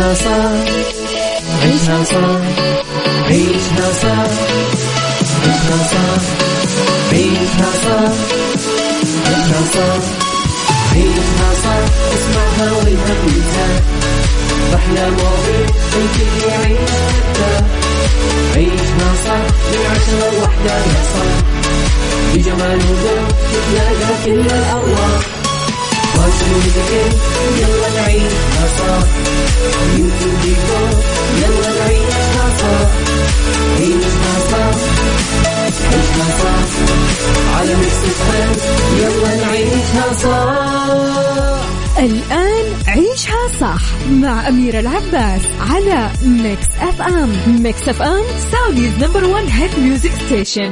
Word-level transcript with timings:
عيشها 0.00 0.14
صح 0.14 1.62
عيشها 1.62 2.04
صح 2.04 2.40
عيشها 3.28 3.92
صح 4.02 4.30
عيشها 5.42 5.78
صح 5.92 6.22
عيشها 7.12 7.70
صح 7.84 8.12
عيشها 9.26 9.62
صح 9.74 10.02
عيشها 10.92 11.50
صح 11.64 11.84
اسمعها 12.14 12.72
والهم 12.72 13.28
ينزاح 13.28 13.82
أحلى 14.74 15.10
مواضيع 15.10 15.66
الكل 15.96 16.48
يعيش 16.48 16.90
عيشها 18.56 19.10
صح 19.24 19.44
من 19.70 19.86
عشرة 19.90 20.30
لوحدة 20.38 20.74
يا 20.74 21.02
صاح 21.12 21.36
بجمال 22.34 22.78
وذوق 22.90 23.28
تتلاقى 23.52 24.14
كل 24.24 24.40
الأرواح 24.40 25.39
يلا 27.58 27.88
نعيشها 27.94 28.66
صح 28.78 29.06
يلا 31.40 31.70
نعيشها 31.78 32.46
صح 32.58 32.90
عيشها 33.78 34.34
صح 34.50 34.76
عيشها 35.92 36.26
صح 36.42 36.62
على 37.56 37.74
Mix 37.74 38.00
يلا 38.98 39.32
نعيشها 39.36 40.06
الآن 41.98 42.64
عيشها 42.86 43.48
صح 43.60 43.82
مع 44.10 44.48
أميرة 44.48 44.80
العباس 44.80 45.40
على 45.70 46.10
Mix 46.22 46.66
FM 46.80 47.62
Mix 47.62 47.88
FM 47.88 48.24
Saudi's 48.52 48.92
number 49.00 49.24
one 49.24 49.48
hit 49.48 49.78
music 49.78 50.12
station 50.26 50.70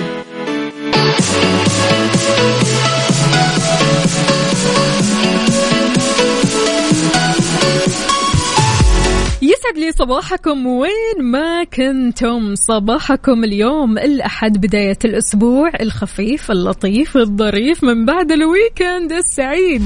يسعد 9.69 9.79
لي 9.79 9.93
صباحكم 9.93 10.67
وين 10.67 11.19
ما 11.21 11.65
كنتم. 11.65 12.55
صباحكم 12.55 13.45
اليوم 13.45 13.99
الأحد 13.99 14.59
بداية 14.59 14.99
الأسبوع 15.05 15.71
الخفيف 15.81 16.51
اللطيف 16.51 17.17
الظريف 17.17 17.85
من 17.85 18.05
بعد 18.05 18.33
الويكند 18.33 19.13
السعيد. 19.13 19.83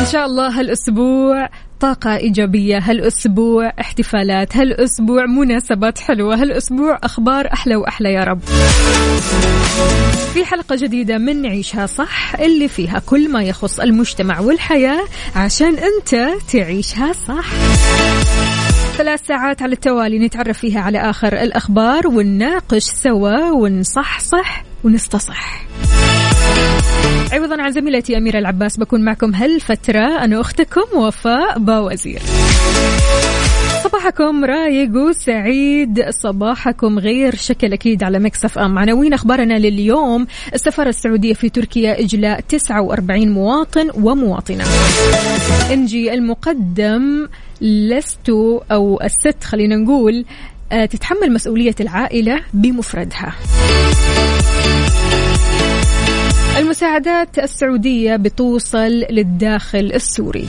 إن 0.00 0.06
شاء 0.12 0.26
الله 0.26 0.60
هالأسبوع 0.60 1.48
طاقة 1.80 2.16
إيجابية. 2.16 2.78
هالأسبوع 2.78 3.72
احتفالات 3.80 4.56
هالأسبوع 4.56 5.26
مناسبات 5.26 5.98
حلوة 5.98 6.34
هالأسبوع 6.42 6.98
أخبار 7.02 7.52
أحلى 7.52 7.76
وأحلى 7.76 8.12
يا 8.12 8.24
رب. 8.24 8.40
في 10.34 10.44
حلقة 10.44 10.76
جديدة 10.76 11.18
من 11.18 11.42
نعيشها 11.42 11.86
صح 11.86 12.34
اللي 12.34 12.68
فيها 12.68 13.02
كل 13.06 13.28
ما 13.32 13.42
يخص 13.42 13.80
المجتمع 13.80 14.40
والحياة 14.40 15.00
عشان 15.36 15.74
أنت 15.74 16.28
تعيشها 16.52 17.12
صح. 17.12 17.44
ثلاث 18.96 19.26
ساعات 19.26 19.62
على 19.62 19.72
التوالي 19.72 20.18
نتعرف 20.18 20.58
فيها 20.58 20.80
على 20.80 20.98
آخر 20.98 21.42
الأخبار 21.42 22.06
ونناقش 22.06 22.82
سوا 22.82 23.50
ونصحصح 23.50 24.64
ونستصح. 24.84 25.62
عوضا 27.32 27.62
عن 27.62 27.72
زميلتي 27.72 28.16
أميرة 28.16 28.38
العباس 28.38 28.76
بكون 28.76 29.04
معكم 29.04 29.34
هالفترة. 29.34 30.24
أنا 30.24 30.40
أختكم 30.40 30.98
وفاء 30.98 31.58
باوزير. 31.58 32.22
صباحكم 33.84 34.44
رايق 34.44 34.96
وسعيد 34.96 36.10
صباحكم 36.10 36.98
غير 36.98 37.34
شكل 37.34 37.72
أكيد 37.72 38.02
على 38.02 38.18
مكسف 38.18 38.58
أم. 38.58 38.78
عناوين 38.78 39.12
أخبارنا 39.12 39.58
لليوم 39.58 40.26
السفارة 40.54 40.88
السعودية 40.88 41.34
في 41.34 41.48
تركيا 41.48 42.00
إجلاء 42.00 42.40
49 42.40 43.28
مواطن 43.28 43.90
ومواطنة. 43.94 44.64
إنجي 45.72 46.14
المقدم 46.14 47.28
لست 47.60 48.30
أو 48.72 49.00
الست 49.04 49.44
خلينا 49.44 49.76
نقول 49.76 50.24
آه، 50.72 50.84
تتحمل 50.84 51.32
مسؤولية 51.32 51.74
العائلة 51.80 52.40
بمفردها. 52.54 53.34
المساعدات 56.60 57.38
السعودية 57.38 58.16
بتوصل 58.16 59.04
للداخل 59.10 59.92
السوري. 59.94 60.46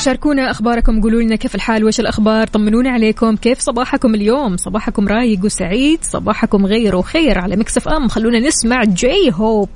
شاركونا 0.00 0.50
أخباركم 0.50 1.00
قولوا 1.00 1.22
لنا 1.22 1.36
كيف 1.36 1.54
الحال 1.54 1.84
وش 1.84 2.00
الأخبار؟ 2.00 2.46
طمنونا 2.46 2.90
عليكم 2.90 3.36
كيف 3.36 3.58
صباحكم 3.58 4.14
اليوم؟ 4.14 4.56
صباحكم 4.56 5.08
رايق 5.08 5.44
وسعيد 5.44 5.98
صباحكم 6.02 6.66
غير 6.66 6.96
وخير 6.96 7.38
على 7.38 7.56
Mix 7.56 7.88
FM. 7.88 8.08
خلونا 8.08 8.40
نسمع 8.40 8.84
J-Hope 8.84 9.68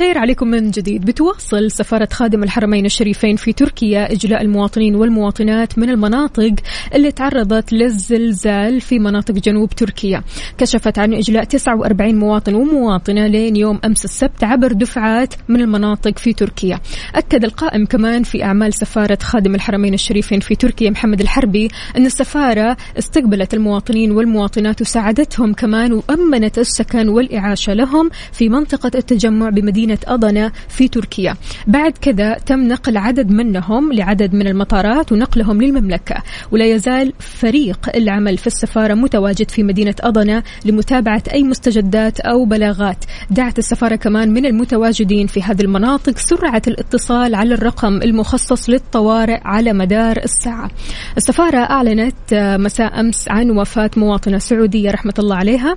الخير 0.00 0.18
عليكم 0.18 0.48
من 0.48 0.70
جديد. 0.70 1.04
بتواصل 1.04 1.70
سفارة 1.70 2.08
خادم 2.12 2.42
الحرمين 2.42 2.86
الشريفين 2.86 3.36
في 3.36 3.52
تركيا 3.52 4.12
إجلاء 4.12 4.42
المواطنين 4.42 4.94
والمواطنات 4.94 5.78
من 5.78 5.90
المناطق 5.90 6.54
اللي 6.94 7.12
تعرضت 7.12 7.72
للزلزال 7.72 8.80
في 8.80 8.98
مناطق 8.98 9.34
جنوب 9.34 9.70
تركيا. 9.70 10.22
كشفت 10.58 10.98
عن 10.98 11.14
إجلاء 11.14 11.44
49 11.44 12.14
مواطن 12.14 12.54
ومواطنة 12.54 13.26
لين 13.26 13.56
يوم 13.56 13.80
أمس 13.84 14.04
السبت 14.04 14.44
عبر 14.44 14.72
دفعات 14.72 15.34
من 15.48 15.60
المناطق 15.60 16.18
في 16.18 16.32
تركيا. 16.32 16.80
أكد 17.14 17.44
القائم 17.44 17.86
كمان 17.86 18.22
في 18.22 18.44
أعمال 18.44 18.74
سفارة 18.74 19.18
خادم 19.22 19.54
الحرمين 19.54 19.94
الشريفين 19.94 20.40
في 20.40 20.54
تركيا 20.54 20.90
محمد 20.90 21.20
الحربي 21.20 21.68
أن 21.96 22.06
السفارة 22.06 22.76
استقبلت 22.98 23.54
المواطنين 23.54 24.12
والمواطنات 24.12 24.80
وساعدتهم 24.80 25.52
كمان 25.52 25.92
وأمنت 25.92 26.58
السكن 26.58 27.08
والإعاشة 27.08 27.74
لهم 27.74 28.10
في 28.32 28.48
منطقة 28.48 28.90
التجمع 28.94 29.48
بمدينة 29.48 29.89
مدينة 29.90 30.14
أضنا 30.14 30.52
في 30.68 30.88
تركيا. 30.88 31.34
بعد 31.66 31.92
كذا 31.92 32.34
تم 32.34 32.68
نقل 32.68 32.96
عدد 32.96 33.30
منهم 33.30 33.92
لعدد 33.92 34.34
من 34.34 34.46
المطارات 34.46 35.12
ونقلهم 35.12 35.62
للمملكة. 35.62 36.22
ولا 36.50 36.64
يزال 36.64 37.12
فريق 37.18 37.96
العمل 37.96 38.38
في 38.38 38.46
السفارة 38.46 38.94
متواجد 38.94 39.50
في 39.50 39.62
مدينة 39.62 39.94
أضنا 40.00 40.42
لمتابعة 40.64 41.22
أي 41.32 41.42
مستجدات 41.42 42.20
أو 42.20 42.44
بلاغات. 42.44 43.04
دعت 43.30 43.58
السفارة 43.58 43.96
كمان 43.96 44.30
من 44.30 44.46
المتواجدين 44.46 45.26
في 45.26 45.42
هذه 45.42 45.62
المناطق 45.62 46.18
سرعة 46.18 46.62
الاتصال 46.66 47.34
على 47.34 47.54
الرقم 47.54 48.02
المخصص 48.02 48.70
للطوارئ 48.70 49.40
على 49.44 49.72
مدار 49.72 50.16
الساعة. 50.16 50.70
السفارة 51.16 51.58
أعلنت 51.58 52.14
مساء 52.60 53.00
أمس 53.00 53.28
عن 53.28 53.50
وفاة 53.50 53.90
مواطنة 53.96 54.38
سعودية 54.38 54.90
رحمة 54.90 55.14
الله 55.18 55.36
عليها. 55.36 55.76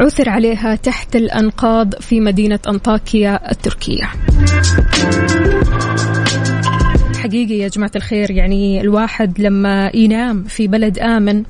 عثر 0.00 0.28
عليها 0.28 0.74
تحت 0.74 1.16
الأنقاض 1.16 1.94
في 1.94 2.20
مدينة 2.20 2.58
أنطاكيا 2.68 3.50
التركية. 3.52 4.04
حقيقي 7.18 7.58
يا 7.58 7.68
جماعة 7.68 7.92
الخير 7.96 8.30
يعني 8.30 8.80
الواحد 8.80 9.40
لما 9.40 9.90
ينام 9.94 10.44
في 10.44 10.68
بلد 10.68 10.98
آمن 10.98 11.42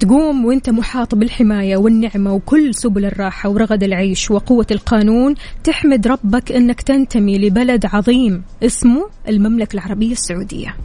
تقوم 0.00 0.44
وأنت 0.44 0.70
محاط 0.70 1.14
بالحماية 1.14 1.76
والنعمة 1.76 2.32
وكل 2.34 2.74
سبل 2.74 3.04
الراحة 3.04 3.48
ورغد 3.48 3.82
العيش 3.82 4.30
وقوة 4.30 4.66
القانون 4.70 5.34
تحمد 5.64 6.06
ربك 6.06 6.52
إنك 6.52 6.82
تنتمي 6.82 7.38
لبلد 7.38 7.86
عظيم 7.86 8.42
اسمه 8.62 9.08
المملكة 9.28 9.74
العربية 9.74 10.12
السعودية. 10.12 10.76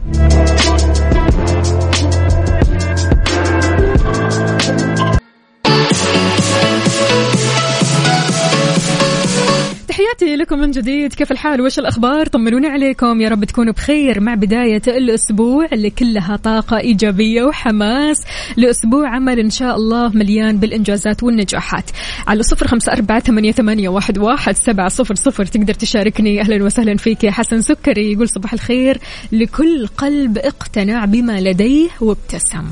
تحياتي 9.98 10.36
لكم 10.36 10.58
من 10.58 10.70
جديد. 10.70 11.14
كيف 11.14 11.32
الحال؟ 11.32 11.60
وش 11.60 11.78
الأخبار؟ 11.78 12.26
طمنوني 12.26 12.66
عليكم. 12.66 13.20
يا 13.20 13.28
رب 13.28 13.44
تكونوا 13.44 13.72
بخير 13.72 14.20
مع 14.20 14.34
بداية 14.34 14.82
الأسبوع 14.88 15.68
اللي 15.72 15.90
كلها 15.90 16.36
طاقة 16.36 16.78
إيجابية 16.78 17.42
وحماس 17.42 18.24
لأسبوع 18.56 19.08
عمل 19.08 19.38
إن 19.38 19.50
شاء 19.50 19.76
الله 19.76 20.08
مليان 20.08 20.56
بالإنجازات 20.56 21.22
والنجاحات. 21.22 21.90
على 22.26 22.42
صفر 22.42 22.66
خمسة 22.66 22.92
أربعة 22.92 23.20
ثمانية, 23.20 23.88
واحد 23.88 24.56
سبعة 24.56 24.88
صفر 24.88 25.14
صفر. 25.14 25.46
تقدر 25.46 25.74
تشاركني. 25.74 26.40
أهلا 26.40 26.64
وسهلا 26.64 26.96
فيك. 26.96 27.24
يا 27.24 27.30
حسن 27.30 27.62
سكري. 27.62 28.12
يقول 28.12 28.28
صباح 28.28 28.52
الخير 28.52 28.98
لكل 29.32 29.86
قلب 29.86 30.38
اقتنع 30.38 31.04
بما 31.04 31.40
لديه 31.40 31.88
وابتسم. 32.00 32.64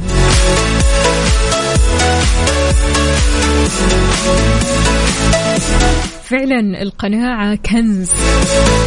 فعلا 6.24 6.82
القناعة 6.82 7.54
كنز 7.54 8.10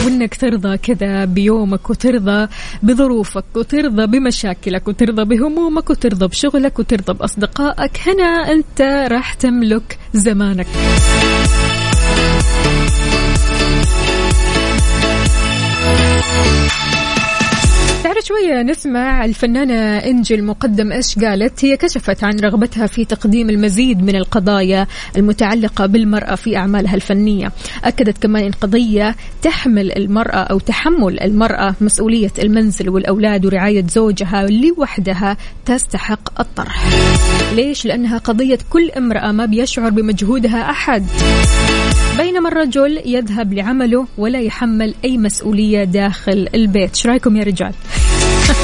وإنك 0.05 0.35
ترضى 0.35 0.77
كذا 0.77 1.25
بيومك 1.25 1.89
وترضى 1.89 2.47
بظروفك 2.83 3.45
وترضى 3.55 4.07
بمشاكلك 4.07 4.87
وترضى 4.87 5.23
بهمومك 5.25 5.89
وترضى 5.89 6.27
بشغلك 6.27 6.79
وترضى 6.79 7.13
بأصدقائك. 7.13 7.91
هنا 8.07 8.51
أنت 8.51 8.81
راح 9.11 9.33
تملك 9.33 9.97
زمانك. 10.13 10.67
شوية 18.23 18.61
نسمع 18.61 19.25
الفنانة 19.25 19.97
إنجي 19.97 20.35
المقدم 20.35 20.91
إيش 20.91 21.19
قالت؟ 21.19 21.65
هي 21.65 21.77
كشفت 21.77 22.23
عن 22.23 22.39
رغبتها 22.39 22.87
في 22.87 23.05
تقديم 23.05 23.49
المزيد 23.49 24.03
من 24.03 24.15
القضايا 24.15 24.87
المتعلقة 25.17 25.85
بالمرأة 25.85 26.35
في 26.35 26.57
أعمالها 26.57 26.95
الفنية. 26.95 27.51
أكدت 27.83 28.23
كمان 28.23 28.43
إن 28.43 28.51
قضية 28.51 29.15
تحمل 29.41 29.91
المرأة 29.97 30.37
أو 30.37 30.59
تحمل 30.59 31.19
المرأة 31.19 31.75
مسؤولية 31.81 32.31
المنزل 32.39 32.89
والأولاد 32.89 33.45
ورعاية 33.45 33.85
زوجها 33.87 34.47
لوحدها 34.47 35.37
تستحق 35.65 36.39
الطرح. 36.39 36.85
ليش؟ 37.55 37.85
لأنها 37.85 38.17
قضية 38.17 38.59
كل 38.69 38.91
امرأة 38.91 39.31
ما 39.31 39.45
بيشعر 39.45 39.89
بمجهودها 39.89 40.69
أحد. 40.69 41.05
بينما 42.17 42.49
الرجل 42.49 43.01
يذهب 43.05 43.53
لعمله 43.53 44.07
ولا 44.17 44.39
يحمل 44.39 44.95
أي 45.05 45.17
مسؤولية 45.17 45.83
داخل 45.83 46.47
البيت. 46.55 46.95
شو 46.95 47.09
رأيكم 47.09 47.37
يا 47.37 47.43
رجال؟ 47.43 47.73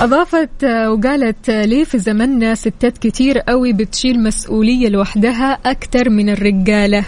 أضافت 0.00 0.64
وقالت 0.64 1.50
ليه 1.50 1.84
في 1.84 1.98
زمننا 1.98 2.54
ستات 2.54 2.98
كتير 2.98 3.38
قوي 3.38 3.72
بتشيل 3.72 4.22
مسؤولية 4.22 4.88
لوحدها 4.88 5.58
أكثر 5.66 6.10
من 6.10 6.30
الرجالة. 6.30 7.04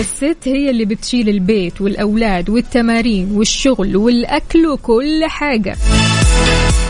الست 0.00 0.36
هي 0.44 0.70
اللي 0.70 0.84
بتشيل 0.84 1.28
البيت 1.28 1.80
والأولاد 1.80 2.50
والتمارين 2.50 3.30
والشغل 3.32 3.96
والأكل 3.96 4.66
وكل 4.66 5.24
حاجة. 5.24 5.76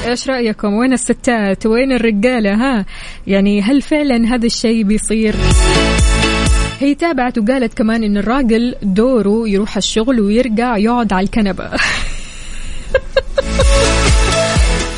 إيش 0.07 0.29
رأيكم؟ 0.29 0.75
وين 0.75 0.93
الستات؟ 0.93 1.67
وين 1.67 1.93
الرجالة؟ 1.93 2.55
ها 2.55 2.87
يعني 3.27 3.63
هل 3.63 3.83
فعلا 3.83 4.35
هذا 4.35 4.47
الشيء 4.47 4.83
بيصير؟ 4.83 5.37
هي 6.81 6.95
تابعت 6.95 7.39
وقالت 7.39 7.75
كمان 7.75 8.05
إن 8.05 8.17
الراجل 8.17 8.75
دوره 8.83 9.49
يروح 9.49 9.77
الشغل 9.77 10.21
ويرجع 10.21 10.77
يقعد 10.77 11.13
على 11.13 11.25
الكنبة. 11.25 11.71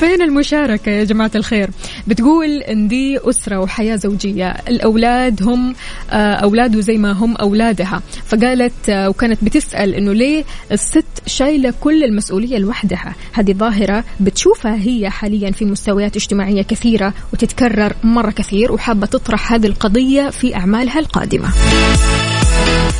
فين 0.02 0.22
المشاركة 0.22 0.90
يا 0.90 1.04
جماعة 1.04 1.30
الخير؟ 1.34 1.70
بتقول 2.06 2.48
إن 2.48 2.88
دي 2.88 3.18
أسرة 3.30 3.58
وحياة 3.58 3.96
زوجية. 3.96 4.48
الأولاد 4.48 5.42
هم 5.42 5.74
آه، 6.10 6.34
أولاده 6.34 6.80
زي 6.80 6.98
ما 6.98 7.12
هم 7.12 7.36
أولادها. 7.36 8.02
فقالت 8.26 8.88
آه، 8.88 9.08
وكانت 9.08 9.44
بتسأل 9.44 9.94
إنه 9.94 10.12
ليه 10.12 10.44
الست 10.72 11.04
شايلة 11.26 11.74
كل 11.80 12.04
المسؤولية 12.04 12.58
لوحدها؟ 12.58 13.14
هذه 13.32 13.52
ظاهرة 13.52 14.04
بتشوفها 14.20 14.74
هي 14.74 15.10
حاليا 15.10 15.50
في 15.50 15.64
مستويات 15.64 16.16
اجتماعية 16.16 16.62
كثيرة 16.62 17.14
وتتكرر 17.32 17.92
مرة 18.04 18.30
كثير 18.30 18.72
وحابة 18.72 19.06
تطرح 19.06 19.52
هذه 19.52 19.66
القضية 19.66 20.30
في 20.30 20.56
أعمالها 20.56 20.98
القادمة. 20.98 21.48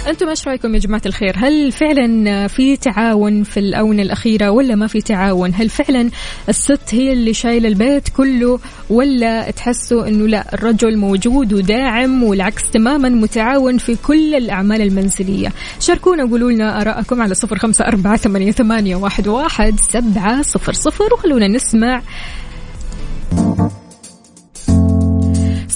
أنتم 0.08 0.28
إيش 0.28 0.48
رايكم 0.48 0.74
يا 0.74 0.78
جماعة 0.78 1.02
الخير؟ 1.06 1.34
هل 1.36 1.72
فعلا 1.72 2.48
في 2.48 2.76
تعاون 2.76 3.42
في 3.42 3.60
الآونة 3.60 4.02
الأخيرة 4.02 4.50
ولا 4.50 4.74
ما 4.74 4.86
في 4.86 5.00
تعاون؟ 5.00 5.54
هل 5.54 5.68
فعلا 5.68 6.10
الست 6.48 6.94
هي 6.94 7.12
اللي 7.12 7.34
شايلة 7.34 7.68
البيت 7.68 8.08
كله 8.08 8.60
ولا 8.90 9.50
تحسوا 9.50 10.08
إنه 10.08 10.26
لا 10.26 10.54
الرجل 10.54 10.96
موجود 10.96 11.52
وداعم 11.52 12.22
والعكس 12.22 12.70
تماما 12.70 13.08
متعاون 13.08 13.78
في 13.78 13.96
كل 13.96 14.34
الأعمال 14.34 14.82
المنزلية؟ 14.82 15.52
شاركونا 15.80 16.24
وقولوا 16.24 16.52
لنا 16.52 16.80
آرائكم 16.80 17.22
على 17.22 17.34
صفر 17.34 17.58
خمسة 17.58 17.84
أربعة 17.84 18.16
ثمانية, 18.16 18.96
واحد, 18.96 19.28
واحد 19.28 19.80
سبعة 19.80 20.42
صفر 20.42 20.72
صفر 20.72 21.14
وخلونا 21.14 21.48
نسمع 21.48 22.02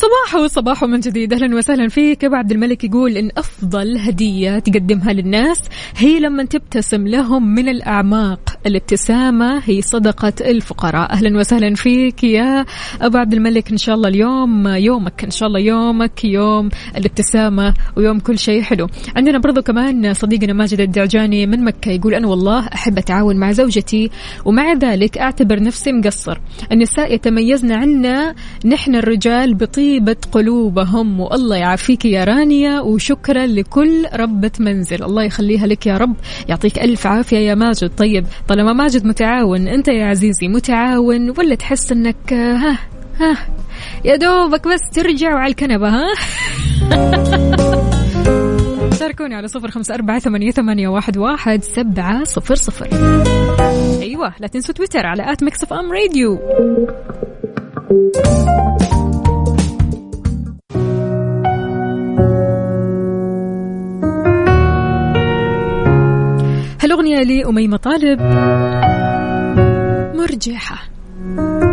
صباحو 0.06 0.46
صباحو 0.46 0.86
من 0.86 1.00
جديد. 1.00 1.32
أهلا 1.32 1.56
وسهلا 1.56 1.88
فيك. 1.88 2.24
أبو 2.24 2.34
عبد 2.34 2.52
الملك 2.52 2.84
يقول 2.84 3.16
إن 3.16 3.30
أفضل 3.36 3.98
هدية 3.98 4.58
تقدمها 4.58 5.12
للناس 5.12 5.62
هي 5.96 6.20
لما 6.20 6.44
تبتسم 6.44 7.08
لهم 7.08 7.54
من 7.54 7.68
الأعماق. 7.68 8.40
الابتسامة 8.66 9.62
هي 9.64 9.82
صدقة 9.82 10.32
الفقراء. 10.40 11.12
أهلا 11.12 11.38
وسهلا 11.38 11.74
فيك 11.74 12.24
يا 12.24 12.64
أبو 13.00 13.18
عبد 13.18 13.34
الملك. 13.34 13.70
إن 13.70 13.76
شاء 13.76 13.94
الله 13.94 14.08
اليوم 14.08 14.68
يومك 14.68 15.24
إن 15.24 15.30
شاء 15.30 15.48
الله 15.48 15.60
يومك 15.60 16.24
يوم 16.24 16.68
الابتسامة 16.96 17.74
ويوم 17.96 18.18
كل 18.18 18.38
شيء 18.38 18.62
حلو. 18.62 18.86
عندنا 19.16 19.38
برضو 19.38 19.62
كمان 19.62 20.14
صديقنا 20.14 20.52
ماجد 20.52 20.80
الدعجاني 20.80 21.46
من 21.46 21.64
مكة 21.64 21.90
يقول 21.90 22.14
أنا 22.14 22.28
والله 22.28 22.66
أحب 22.74 22.98
أتعاون 22.98 23.36
مع 23.36 23.52
زوجتي 23.52 24.10
ومع 24.44 24.72
ذلك 24.72 25.18
أعتبر 25.18 25.62
نفسي 25.62 25.92
مقصر. 25.92 26.38
النساء 26.72 27.14
يتميزن 27.14 27.72
عنا 27.72 28.34
نحن 28.64 28.94
الرجال 28.94 29.54
بطيب 29.54 29.95
طيبة 29.96 30.16
قلوبهم. 30.32 31.20
والله 31.20 31.56
يعافيك 31.56 32.04
يا 32.04 32.24
رانيا 32.24 32.80
وشكرا 32.80 33.46
لكل 33.46 34.06
ربة 34.14 34.50
منزل. 34.60 35.04
الله 35.04 35.22
يخليها 35.22 35.66
لك 35.66 35.86
يا 35.86 35.96
رب. 35.96 36.16
يعطيك 36.48 36.78
ألف 36.78 37.06
عافية 37.06 37.36
يا 37.36 37.54
ماجد. 37.54 37.90
طيب 37.96 38.26
طالما 38.48 38.72
ماجد 38.72 39.06
متعاون 39.06 39.68
أنت 39.68 39.88
يا 39.88 40.06
عزيزي 40.06 40.48
متعاون 40.48 41.30
ولا 41.30 41.54
تحس 41.54 41.92
أنك 41.92 42.32
ها 42.32 42.78
ها 43.20 43.36
يا 44.04 44.16
دوبك 44.16 44.68
بس 44.68 44.80
ترجع 44.92 45.28
على 45.28 45.50
الكنبة 45.50 45.88
ها؟ 45.88 46.06
شاركوني 49.00 49.34
على 49.34 49.48
صفر 49.48 49.70
خمسة 49.70 49.94
أربعة 49.94 50.18
ثمانية, 50.18 50.50
ثمانية 50.50 50.88
واحد, 50.88 51.18
واحد 51.18 51.62
سبعة 51.62 52.24
صفر 52.24 52.54
صفر. 52.54 52.88
أيوة 54.02 54.34
لا 54.40 54.46
تنسوا 54.46 54.74
تويتر 54.74 55.06
على 55.06 55.32
at 55.32 55.42
Mix 55.42 55.72
FM 55.72 55.92
Radio. 55.92 56.38
هالأغنية 66.96 67.22
لأميمة 67.22 67.76
طالب. 67.76 68.20
مرجحة. 70.16 70.88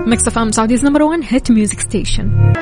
Mix 0.07 0.27
FM 0.27 0.51
Saudi's 0.51 0.85
number 0.85 1.03
1 1.03 1.19
hit 1.29 1.51
music 1.51 1.79
station 1.79 2.53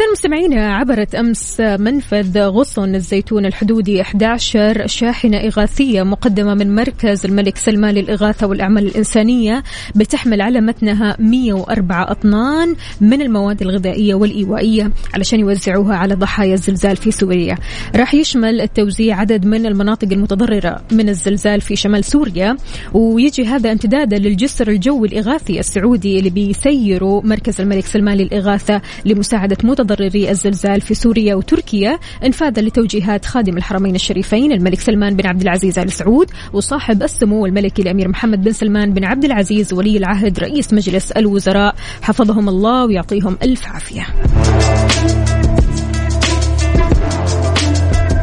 إذا 0.00 0.12
مستمعينا 0.12 0.76
عبرت 0.76 1.14
أمس 1.14 1.60
منفذ 1.60 2.38
غصن 2.38 2.94
الزيتون 2.94 3.46
الحدودي 3.46 4.00
11 4.00 4.86
شاحنة 4.86 5.36
إغاثية 5.36 6.02
مقدمة 6.02 6.54
من 6.54 6.74
مركز 6.74 7.26
الملك 7.26 7.56
سلمان 7.56 7.94
للإغاثة 7.94 8.46
والأعمال 8.46 8.86
الإنسانية 8.86 9.62
بتحمل 9.94 10.40
على 10.40 10.60
متنها 10.60 11.16
104 11.18 12.10
أطنان 12.10 12.76
من 13.00 13.22
المواد 13.22 13.62
الغذائية 13.62 14.14
والإيوائية 14.14 14.90
علشان 15.14 15.40
يوزعوها 15.40 15.96
على 15.96 16.14
ضحايا 16.14 16.54
الزلزال 16.54 16.96
في 16.96 17.10
سوريا. 17.10 17.56
راح 17.96 18.14
يشمل 18.14 18.60
التوزيع 18.60 19.20
عدد 19.20 19.46
من 19.46 19.66
المناطق 19.66 20.08
المتضررة 20.12 20.82
من 20.92 21.08
الزلزال 21.08 21.60
في 21.60 21.76
شمال 21.76 22.04
سوريا 22.04 22.56
ويجي 22.92 23.46
هذا 23.46 23.72
امتدادا 23.72 24.18
للجسر 24.18 24.68
الجوي 24.68 25.08
الإغاثي 25.08 25.60
السعودي 25.60 26.18
اللي 26.18 26.30
بيسيره 26.30 27.20
مركز 27.20 27.60
الملك 27.60 27.86
سلمان 27.86 28.16
للإغاثة 28.16 28.80
لمساعدة 29.04 29.56
متضرري 29.90 30.30
الزلزال 30.30 30.80
في 30.80 30.94
سوريا 30.94 31.34
وتركيا. 31.34 31.98
انفاذا 32.24 32.62
لتوجيهات 32.62 33.24
خادم 33.24 33.56
الحرمين 33.56 33.94
الشريفين 33.94 34.52
الملك 34.52 34.80
سلمان 34.80 35.16
بن 35.16 35.26
عبد 35.26 35.42
العزيز 35.42 35.78
آل 35.78 35.92
سعود 35.92 36.30
وصاحب 36.52 37.02
السمو 37.02 37.46
الملكي 37.46 37.82
الأمير 37.82 38.08
محمد 38.08 38.42
بن 38.42 38.52
سلمان 38.52 38.94
بن 38.94 39.04
عبد 39.04 39.24
العزيز 39.24 39.72
ولي 39.72 39.96
العهد 39.96 40.38
رئيس 40.38 40.72
مجلس 40.72 41.12
الوزراء. 41.12 41.74
حفظهم 42.02 42.48
الله 42.48 42.84
ويعطيهم 42.84 43.38
ألف 43.42 43.66
عافية. 43.66 44.06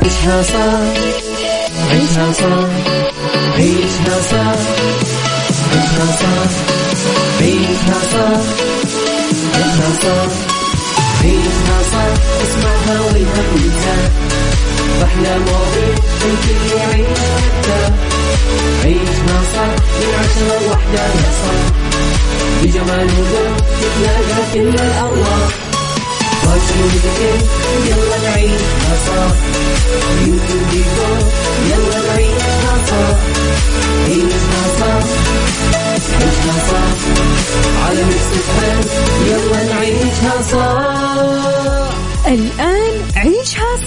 عيشها 0.04 0.42
صار 0.44 0.94
عيشها 1.92 2.32
صار 2.32 2.70
عيشها 3.58 4.22
صار 4.22 4.58
عيشها 5.72 6.06
صار 6.20 6.48
عيشها 7.42 8.00
صار 8.12 8.44
عيشها 9.56 9.90
صار 10.02 10.57
عيشها 11.24 11.78
صح 11.92 12.14
اسمعها 12.44 13.00
والهم 13.02 13.48
ينزاح 13.56 14.12
أحلى 15.04 15.38
مواضيع 15.40 15.96
الكل 16.26 16.78
يعيش 16.78 17.20
حتى 17.20 17.94
عيشها 18.84 19.42
صح 19.56 19.74
من 20.00 20.14
عشرة 20.20 20.60
لوحدة 20.68 21.04
يا 21.04 21.32
صاح 21.42 21.68
بجمال 22.64 23.06
وذوق 23.20 23.58
تتلاقى 23.58 24.54
كل 24.54 24.70
الأرواح 24.70 25.50
يلا 27.88 28.18
نعيشها 28.30 28.94
صح 29.08 29.36
يوتيوب 30.22 30.72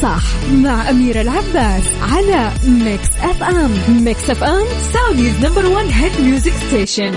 صح 0.02 0.22
مع 0.52 0.90
أميرة 0.90 1.20
العباس 1.20 1.84
على 2.12 2.50
Mix 2.66 3.08
FM 3.20 3.70
Mix 4.04 4.30
FM 4.30 4.66
Saudi's 4.92 5.44
number 5.46 5.66
one 5.66 5.84
hit 5.86 6.20
music 6.20 6.52
station 6.68 7.14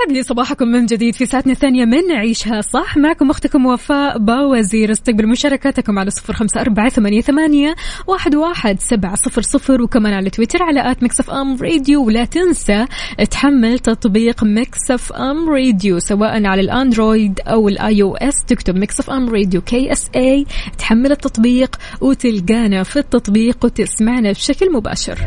يسعد 0.00 0.12
لي 0.16 0.22
صباحكم 0.22 0.68
من 0.68 0.86
جديد 0.86 1.14
في 1.14 1.26
ساعتنا 1.26 1.52
الثانية 1.52 1.84
من 1.84 2.12
عيشها 2.12 2.60
صح. 2.60 2.96
معكم 2.96 3.30
أختكم 3.30 3.66
وفاء 3.66 4.18
باوزير. 4.18 4.92
استقبل 4.92 5.28
مشاركاتكم 5.28 5.98
على 5.98 6.10
صفر 6.10 6.32
خمسة 6.32 6.60
أربعة 6.60 6.88
ثمانية, 6.88 7.20
ثمانية 7.20 7.74
واحد, 8.06 8.34
واحد 8.34 8.80
سبعة 8.80 9.14
صفر 9.14 9.42
صفر 9.42 9.82
وكمان 9.82 10.12
على 10.12 10.30
تويتر 10.30 10.62
على 10.62 10.90
at 10.90 11.02
Mix 11.02 11.30
FM 11.30 11.56
Radio. 11.56 12.04
ولا 12.04 12.24
تنسى 12.24 12.86
تحمل 13.30 13.78
تطبيق 13.78 14.44
Mix 14.44 15.12
FM 15.12 15.48
Radio 15.48 15.98
سواء 15.98 16.46
على 16.46 16.60
ال 16.60 16.70
Android 16.70 17.40
أو 17.46 17.68
ال 17.68 18.02
iOS. 18.02 18.44
تكتب 18.44 18.76
Mix 18.76 19.10
FM 19.10 19.28
Radio 19.28 19.60
KSA 19.60 20.46
تحمل 20.78 21.12
التطبيق 21.12 21.76
وتلقانا 22.00 22.82
في 22.82 22.98
التطبيق 22.98 23.64
وتسمعنا 23.64 24.30
بشكل 24.30 24.72
مباشر. 24.72 25.18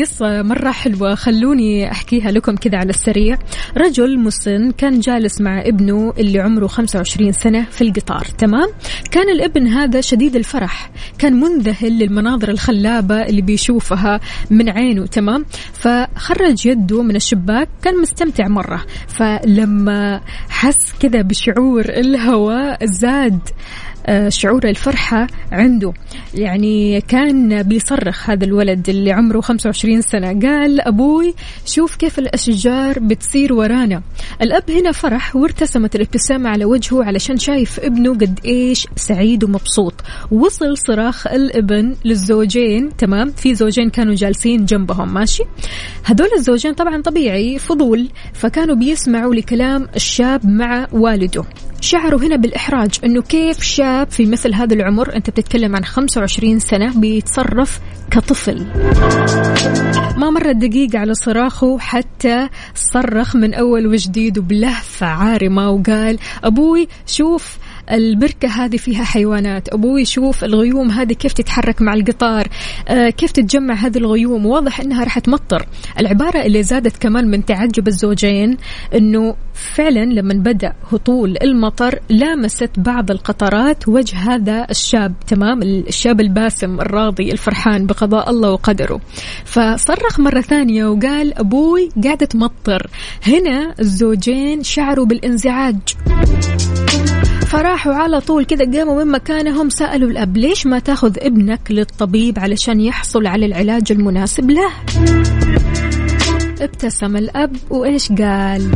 قصة 0.00 0.42
مرة 0.42 0.70
حلوة 0.70 1.14
خلوني 1.14 1.92
أحكيها 1.92 2.30
لكم 2.30 2.56
كذا 2.56 2.78
على 2.78 2.90
السريع. 2.90 3.38
رجل 3.76 4.18
مسن 4.18 4.70
كان 4.70 5.00
جالس 5.00 5.40
مع 5.40 5.60
ابنه 5.60 6.12
اللي 6.18 6.40
عمره 6.40 6.66
25 6.66 7.32
سنة 7.32 7.66
في 7.70 7.82
القطار 7.82 8.24
تمام؟ 8.38 8.68
كان 9.10 9.30
الابن 9.30 9.66
هذا 9.66 10.00
شديد 10.00 10.36
الفرح 10.36 10.90
كان 11.18 11.40
منذهل 11.40 11.98
للمناظر 11.98 12.48
الخلابة 12.48 13.22
اللي 13.22 13.42
بيشوفها 13.42 14.20
من 14.50 14.68
عينه 14.68 15.06
تمام؟ 15.06 15.44
فخرج 15.72 16.66
يده 16.66 17.02
من 17.02 17.16
الشباك 17.16 17.68
كان 17.82 18.00
مستمتع 18.00 18.48
مرة. 18.48 18.84
فلما 19.08 20.20
حس 20.48 20.92
كذا 21.00 21.22
بشعور 21.22 21.84
الهواء 21.88 22.86
زاد. 22.86 23.40
شعور 24.28 24.68
الفرحة 24.68 25.26
عنده. 25.52 25.92
يعني 26.34 27.00
كان 27.00 27.62
بيصرخ 27.62 28.30
هذا 28.30 28.44
الولد 28.44 28.88
اللي 28.88 29.12
عمره 29.12 29.40
25 29.40 30.02
سنة. 30.02 30.40
قال 30.40 30.80
أبوي 30.80 31.34
شوف 31.66 31.96
كيف 31.96 32.18
الأشجار 32.18 32.98
بتصير 32.98 33.52
ورانا. 33.52 34.02
الأب 34.42 34.70
هنا 34.70 34.92
فرح 34.92 35.36
وارتسمت 35.36 35.96
الابتسامة 35.96 36.50
على 36.50 36.64
وجهه 36.64 37.04
علشان 37.04 37.38
شايف 37.38 37.80
ابنه 37.80 38.14
قد 38.14 38.40
إيش 38.44 38.86
سعيد 38.96 39.44
ومبسوط. 39.44 39.94
وصل 40.30 40.78
صراخ 40.78 41.26
الابن 41.26 41.94
للزوجين. 42.04 42.96
تمام؟ 42.96 43.30
في 43.30 43.54
زوجين 43.54 43.90
كانوا 43.90 44.14
جالسين 44.14 44.64
جنبهم. 44.64 45.14
ماشي؟ 45.14 45.42
هذول 46.04 46.28
الزوجين 46.36 46.74
طبعا 46.74 47.02
طبيعي 47.02 47.58
فضول. 47.58 48.08
فكانوا 48.32 48.74
بيسمعوا 48.74 49.34
لكلام 49.34 49.88
الشاب 49.96 50.46
مع 50.46 50.86
والده. 50.92 51.44
شعروا 51.80 52.20
هنا 52.20 52.36
بالإحراج 52.36 52.90
أنه 53.04 53.22
كيف 53.22 53.62
شاب 53.62 54.10
في 54.10 54.26
مثل 54.26 54.54
هذا 54.54 54.74
العمر 54.74 55.16
أنت 55.16 55.30
بتتكلم 55.30 55.76
عن 55.76 55.84
25 55.84 56.58
سنة 56.58 57.00
بيتصرف 57.00 57.80
كطفل. 58.10 58.66
ما 60.16 60.30
مرت 60.30 60.56
دقيقة 60.56 60.98
على 60.98 61.14
صراخه 61.14 61.78
حتى 61.78 62.48
صرخ 62.74 63.36
من 63.36 63.54
أول 63.54 63.86
وجديد 63.86 64.38
وبلهفة 64.38 65.06
عارمة 65.06 65.70
وقال 65.70 66.18
أبوي 66.44 66.88
شوف 67.06 67.58
البركة 67.92 68.48
هذه 68.48 68.76
فيها 68.76 69.04
حيوانات. 69.04 69.68
أبوي 69.68 70.04
شوف 70.04 70.44
الغيوم 70.44 70.90
هذه 70.90 71.12
كيف 71.12 71.32
تتحرك 71.32 71.82
مع 71.82 71.94
القطار 71.94 72.48
آه 72.88 73.10
كيف 73.10 73.32
تتجمع 73.32 73.74
هذه 73.74 73.98
الغيوم. 73.98 74.46
واضح 74.46 74.80
أنها 74.80 75.04
راح 75.04 75.18
تمطر. 75.18 75.66
العبارة 75.98 76.42
اللي 76.42 76.62
زادت 76.62 76.96
كمان 76.96 77.30
من 77.30 77.44
تعجب 77.44 77.88
الزوجين 77.88 78.56
أنه 78.94 79.36
فعلا 79.54 80.04
لما 80.04 80.34
بدأ 80.34 80.72
هطول 80.92 81.36
المطر 81.42 81.98
لامست 82.08 82.70
بعض 82.78 83.10
القطرات 83.10 83.88
وجه 83.88 84.16
هذا 84.16 84.66
الشاب 84.70 85.14
تمام؟ 85.26 85.62
الشاب 85.62 86.20
الباسم 86.20 86.80
الراضي 86.80 87.32
الفرحان 87.32 87.86
بقضاء 87.86 88.30
الله 88.30 88.50
وقدره. 88.50 89.00
فصرخ 89.44 90.20
مرة 90.20 90.40
ثانية 90.40 90.86
وقال 90.86 91.38
أبوي 91.38 91.88
قاعدة 92.04 92.26
تمطر. 92.26 92.86
هنا 93.26 93.74
الزوجين 93.80 94.62
شعروا 94.62 95.06
بالإنزعاج. 95.06 95.78
فراحوا 97.50 97.94
على 97.94 98.20
طول 98.20 98.44
كذا 98.44 98.78
قاموا 98.78 99.04
من 99.04 99.12
مكانهم 99.12 99.68
سألوا 99.68 100.10
الأب 100.10 100.36
ليش 100.36 100.66
ما 100.66 100.78
تاخذ 100.78 101.12
ابنك 101.18 101.60
للطبيب 101.70 102.38
علشان 102.38 102.80
يحصل 102.80 103.26
على 103.26 103.46
العلاج 103.46 103.92
المناسب 103.92 104.50
له؟ 104.50 104.70
ابتسم 106.60 107.16
الأب 107.16 107.56
وإيش 107.70 108.12
قال؟ 108.12 108.70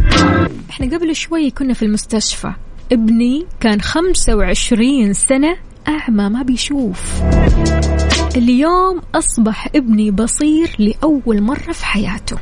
إحنا 0.71 0.97
قبل 0.97 1.17
شوي 1.17 1.51
كنا 1.51 1.75
في 1.75 1.85
المستشفى. 1.85 2.53
ابني 2.93 3.47
كان 3.61 3.81
25 3.81 5.13
سنة 5.13 5.57
أعمى 5.89 6.29
ما 6.29 6.43
بيشوف. 6.43 7.23
اليوم 8.37 9.01
أصبح 9.15 9.69
ابني 9.75 10.11
بصير 10.11 10.77
لأول 10.79 11.43
مرة 11.43 11.73
في 11.73 11.87
حياته. 11.87 12.37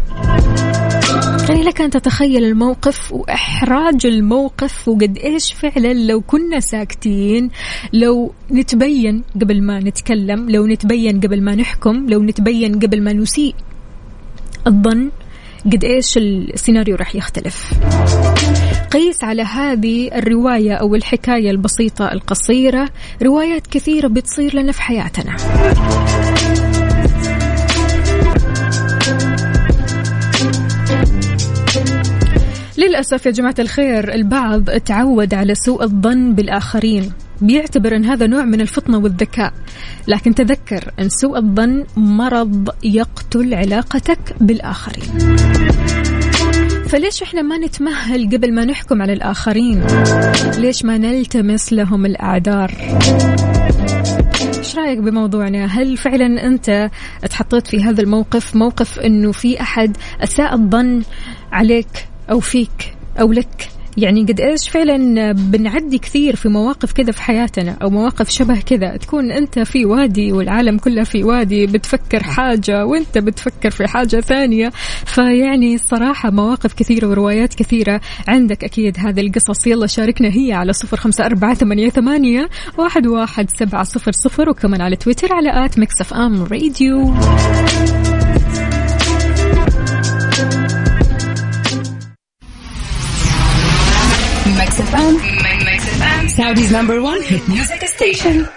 يعني 1.52 1.64
لك 1.64 1.80
أن 1.80 1.90
تتخيل 1.90 2.44
الموقف 2.44 3.12
وإحراج 3.12 4.06
الموقف 4.06 4.88
وقد 4.88 5.18
إيش 5.18 5.52
فعلا 5.52 5.92
لو 5.92 6.21
كنا 6.21 6.61
ساكتين 6.61 7.50
لو 7.92 8.32
نتبين 8.50 9.25
قبل 9.40 9.62
ما 9.62 9.80
نتكلم 9.80 10.50
لو 10.50 10.66
نتبين 10.66 11.21
قبل 11.21 11.42
ما 11.42 11.54
نحكم 11.54 12.06
لو 12.09 12.23
نتبين 12.23 12.78
قبل 12.78 13.02
ما 13.02 13.12
نسيء 13.12 13.54
الظن 14.66 15.11
قد 15.64 15.85
إيش 15.85 16.16
السيناريو 16.16 16.97
راح 16.97 17.14
يختلف. 17.14 17.73
قيس 18.92 19.25
على 19.25 19.42
هذه 19.42 20.11
الرواية 20.14 20.73
أو 20.73 20.94
الحكاية 20.94 21.50
البسيطة 21.50 22.12
القصيرة 22.12 22.88
روايات 23.23 23.66
كثيرة 23.66 24.09
بتصير 24.09 24.56
لنا 24.56 24.73
في 24.73 24.82
حياتنا. 24.82 25.37
للأسف 32.82 33.26
يا 33.26 33.30
جماعة 33.30 33.54
الخير 33.58 34.14
البعض 34.14 34.70
تعود 34.70 35.34
على 35.34 35.54
سوء 35.54 35.82
الظن 35.84 36.34
بالآخرين. 36.34 37.12
بيعتبر 37.40 37.96
أن 37.96 38.04
هذا 38.04 38.26
نوع 38.26 38.44
من 38.44 38.60
الفطنة 38.60 38.98
والذكاء. 38.98 39.52
لكن 40.08 40.34
تذكر 40.34 40.92
أن 41.00 41.08
سوء 41.08 41.38
الظن 41.38 41.84
مرض 41.96 42.68
يقتل 42.84 43.54
علاقتك 43.54 44.34
بالآخرين. 44.40 45.36
فليش 46.88 47.22
إحنا 47.22 47.42
ما 47.42 47.58
نتمهل 47.58 48.30
قبل 48.36 48.54
ما 48.54 48.64
نحكم 48.64 49.02
على 49.02 49.12
الآخرين؟ 49.12 49.84
ليش 50.58 50.84
ما 50.84 50.98
نلتمس 50.98 51.72
لهم 51.72 52.06
الأعذار؟ 52.06 52.72
إيش 54.58 54.76
رأيك 54.76 54.98
بموضوعنا؟ 54.98 55.66
هل 55.66 55.96
فعلا 55.96 56.46
أنت 56.46 56.90
تحطيت 57.30 57.66
في 57.66 57.84
هذا 57.84 58.02
الموقف 58.02 58.56
موقف 58.56 58.98
إنه 59.00 59.32
في 59.32 59.60
أحد 59.60 59.96
أساء 60.20 60.54
الظن 60.54 61.02
عليك؟ 61.52 62.12
أو 62.31 62.41
فيك 62.41 62.95
أو 63.21 63.33
لك. 63.33 63.69
يعني 63.97 64.23
قد 64.23 64.41
إيش 64.41 64.69
فعلا 64.69 65.33
بنعدي 65.33 65.99
كثير 65.99 66.37
في 66.37 66.49
مواقف 66.49 66.93
كذا 66.93 67.12
في 67.12 67.23
حياتنا 67.23 67.76
أو 67.83 67.91
مواقف 67.91 68.31
شبه 68.31 68.61
كذا؟ 68.61 68.97
تكون 68.97 69.31
أنت 69.31 69.59
في 69.59 69.85
وادي 69.85 70.33
والعالم 70.33 70.79
كله 70.79 71.05
في 71.05 71.25
وادي 71.25 71.67
بتفكر 71.67 72.23
حاجة 72.23 72.87
وأنت 72.87 73.19
بتفكر 73.19 73.71
في 73.71 73.87
حاجة 73.87 74.21
ثانية. 74.21 74.73
فيعني 75.07 75.75
الصراحة 75.75 76.31
مواقف 76.31 76.73
كثيرة 76.73 77.07
وروايات 77.09 77.55
كثيرة. 77.55 78.00
عندك 78.29 78.64
أكيد 78.64 78.97
هذه 78.99 79.21
القصص. 79.21 79.67
يلا 79.67 79.87
شاركنا 79.87 80.29
هي 80.29 80.52
على 80.52 80.73
صفر 80.73 80.97
خمسة 80.97 81.26
أربعة 81.26 81.55
ثمانية, 81.55 81.88
ثمانية 81.88 82.49
واحد, 82.79 83.07
واحد 83.07 83.50
سبعة 83.50 83.85
صفر 83.85 84.12
صفر 84.12 84.50
وكمان 84.50 84.81
على 84.81 84.97
تويتر 84.97 85.35
على 85.35 85.64
at 85.64 85.78
ميكس 85.79 86.12
أم 86.12 86.43
radio. 86.42 87.14
FM, 94.76 96.31
Saudi's 96.31 96.73
number 96.73 97.00
one 97.02 97.23
hit 97.23 97.47
music 97.49 97.83
station. 97.88 98.49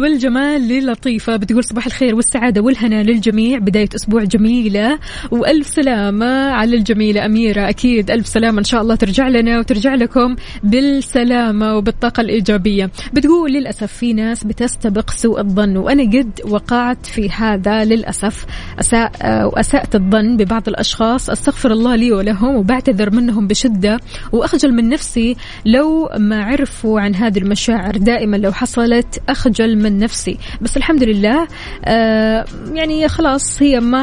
والجمال 0.00 0.68
للطيفة. 0.68 1.36
بتقول 1.36 1.64
صباح 1.64 1.86
الخير 1.86 2.14
والسعادة 2.14 2.60
والهنا 2.60 3.02
للجميع. 3.02 3.58
بداية 3.58 3.88
أسبوع 3.94 4.24
جميلة 4.24 4.98
وألف 5.30 5.66
سلامة 5.66 6.50
على 6.50 6.76
الجميلة 6.76 7.26
أميرة. 7.26 7.68
أكيد 7.68 8.10
ألف 8.10 8.26
سلامة. 8.26 8.58
إن 8.58 8.64
شاء 8.64 8.82
الله 8.82 8.94
ترجع 8.94 9.28
لنا 9.28 9.58
وترجع 9.58 9.94
لكم 9.94 10.36
بالسلامة 10.62 11.76
وبالطاقة 11.76 12.20
الإيجابية. 12.20 12.90
بتقول 13.12 13.52
للأسف 13.52 13.92
في 13.92 14.12
ناس 14.12 14.44
بتستبق 14.44 15.10
سوء 15.10 15.40
الظن 15.40 15.76
وأنا 15.76 16.02
قد 16.02 16.40
وقعت 16.48 17.06
في 17.06 17.30
هذا 17.30 17.84
للأسف. 17.84 18.46
أساء 18.80 19.12
وأسأت 19.24 19.94
الظن 19.94 20.36
ببعض 20.36 20.68
الأشخاص. 20.68 21.30
أستغفر 21.30 21.72
الله 21.72 21.96
لي 21.96 22.12
ولهم 22.12 22.56
وبعتذر 22.56 23.10
منهم 23.10 23.46
بشدة. 23.46 24.00
وأخجل 24.32 24.72
من 24.72 24.88
نفسي 24.88 25.36
لو 25.66 26.10
ما 26.18 26.44
عرفوا 26.44 27.00
عن 27.00 27.14
هذه 27.14 27.38
المشاعر. 27.38 27.96
دائما 27.96 28.36
لو 28.36 28.52
حصلت 28.52 29.22
أخجل 29.28 29.78
من 29.78 29.89
نفسي. 29.98 30.38
بس 30.60 30.76
الحمد 30.76 31.02
لله 31.02 31.48
آه 31.84 32.44
يعني 32.74 33.08
خلاص 33.08 33.62
هي 33.62 33.80
ما 33.80 34.00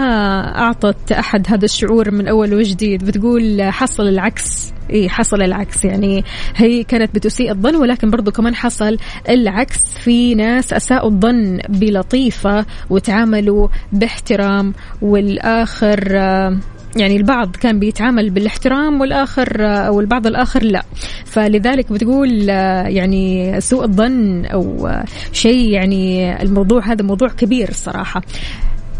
أعطت 0.57 1.11
أحد 1.11 1.45
هذا 1.49 1.65
الشعور 1.65 2.11
من 2.11 2.27
أول 2.27 2.53
وجديد. 2.53 3.03
بتقول 3.05 3.61
حصل 3.61 4.07
العكس. 4.07 4.73
إيه 4.89 5.09
حصل 5.09 5.41
العكس. 5.41 5.85
يعني 5.85 6.23
هي 6.55 6.83
كانت 6.83 7.15
بتسيء 7.15 7.51
الظن 7.51 7.75
ولكن 7.75 8.09
برضو 8.09 8.31
كمان 8.31 8.55
حصل 8.55 8.97
العكس. 9.29 9.77
في 10.03 10.35
ناس 10.35 10.73
أساءوا 10.73 11.09
الظن 11.09 11.59
بلطيفة 11.69 12.65
وتعاملوا 12.89 13.67
باحترام 13.93 14.73
والآخر 15.01 16.07
آه 16.11 16.57
يعني 16.99 17.17
البعض 17.17 17.55
كان 17.55 17.79
بيتعامل 17.79 18.29
بالاحترام 18.29 19.01
والآخر 19.01 19.65
أو 19.65 19.99
البعض 19.99 20.27
الآخر 20.27 20.63
لا. 20.63 20.83
فلذلك 21.25 21.91
بتقول 21.91 22.49
يعني 22.49 23.55
سوء 23.61 23.83
الظن 23.83 24.45
أو 24.45 24.89
شيء 25.33 25.69
يعني 25.69 26.33
الموضوع 26.41 26.91
هذا 26.91 27.03
موضوع 27.03 27.27
كبير 27.27 27.69
الصراحة. 27.69 28.21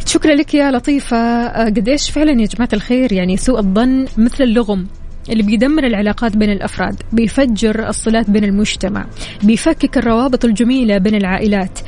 شكرا 0.06 0.36
لك 0.36 0.54
يا 0.54 0.72
لطيفة. 0.72 1.48
قديش 1.66 2.10
فعلا 2.10 2.42
يا 2.42 2.48
جماعة 2.48 2.70
الخير 2.74 3.14
يعني 3.14 3.38
سوء 3.38 3.60
الظن 3.60 4.06
مثل 4.18 4.44
اللغم 4.44 4.88
اللي 5.30 5.44
بيدمر 5.44 5.84
العلاقات 5.84 6.38
بين 6.38 6.50
الأفراد، 6.50 6.96
بيفجر 7.14 7.88
الصلات 7.88 8.30
بين 8.30 8.44
المجتمع، 8.44 9.06
بيفكك 9.44 9.98
الروابط 9.98 10.46
الجميلة 10.46 10.98
بين 10.98 11.16
العائلات، 11.16 11.80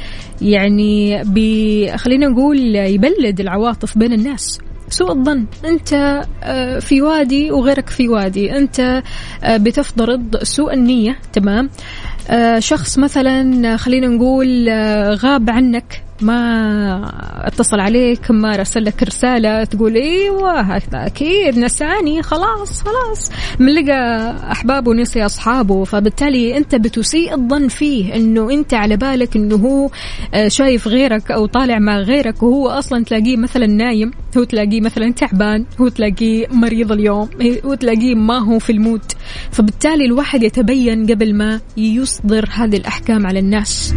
يعني 0.42 1.24
بي 1.24 1.98
خلينا 1.98 2.28
نقول 2.28 2.76
يبلد 2.76 3.40
العواطف 3.40 3.98
بين 3.98 4.14
الناس. 4.14 4.60
سوء 4.90 5.12
الظن. 5.12 5.46
أنت 5.66 6.22
في 6.82 7.02
وادي 7.02 7.52
وغيرك 7.52 7.90
في 7.90 8.08
وادي. 8.08 8.58
أنت 8.58 9.04
بتفترض 9.50 10.44
سوء 10.44 10.74
النية 10.74 11.20
تمام؟ 11.34 11.70
شخص 12.60 12.98
مثلا 13.00 13.78
خلينا 13.78 14.08
نقول 14.08 14.70
غاب 15.16 15.50
عنك 15.50 16.04
ما 16.22 17.48
اتصل 17.48 17.80
عليك 17.80 18.32
ما 18.32 18.56
رسل 18.56 18.84
لك 18.84 19.04
رسالة 19.04 19.64
تقول 19.64 19.96
إيوه 19.96 20.78
أكيد 20.94 21.58
نساني 21.58 22.24
خلاص 22.24 22.82
خلاص. 22.82 23.32
من 23.60 23.74
لقى 23.74 24.36
أحبابه 24.52 24.94
نسي 24.94 25.26
أصحابه 25.26 25.84
فبالتالي 25.84 26.58
أنت 26.58 26.76
بتسيء 26.76 27.34
الظن 27.36 27.68
فيه 27.68 28.16
إنه 28.16 28.52
أنت 28.52 28.74
على 28.74 28.98
بالك 28.98 29.36
إنه 29.36 29.56
هو 29.56 29.90
شايف 30.48 30.88
غيرك 30.88 31.32
أو 31.32 31.46
طالع 31.46 31.80
مع 31.80 31.98
غيرك 32.00 32.44
وهو 32.44 32.70
أصلا 32.70 33.04
تلاقيه 33.04 33.38
مثلا 33.38 33.66
نايم 33.68 34.12
هو 34.38 34.44
تلاقيه 34.44 34.82
مثلا 34.82 35.12
تعبان 35.12 35.66
هو 35.82 35.88
تلاقيه 35.88 36.48
مريض 36.52 36.92
اليوم 36.92 37.30
هو 37.66 37.74
تلاقيه 37.74 38.16
ما 38.16 38.38
هو 38.38 38.60
في 38.60 38.72
ال 38.72 38.77
mood. 38.77 39.02
فبالتالي 39.52 40.06
الواحد 40.06 40.44
يتبين 40.44 41.08
قبل 41.08 41.36
ما 41.36 41.60
يصدر 41.78 42.50
هذه 42.54 42.78
الأحكام 42.78 43.28
على 43.28 43.40
الناس. 43.40 43.94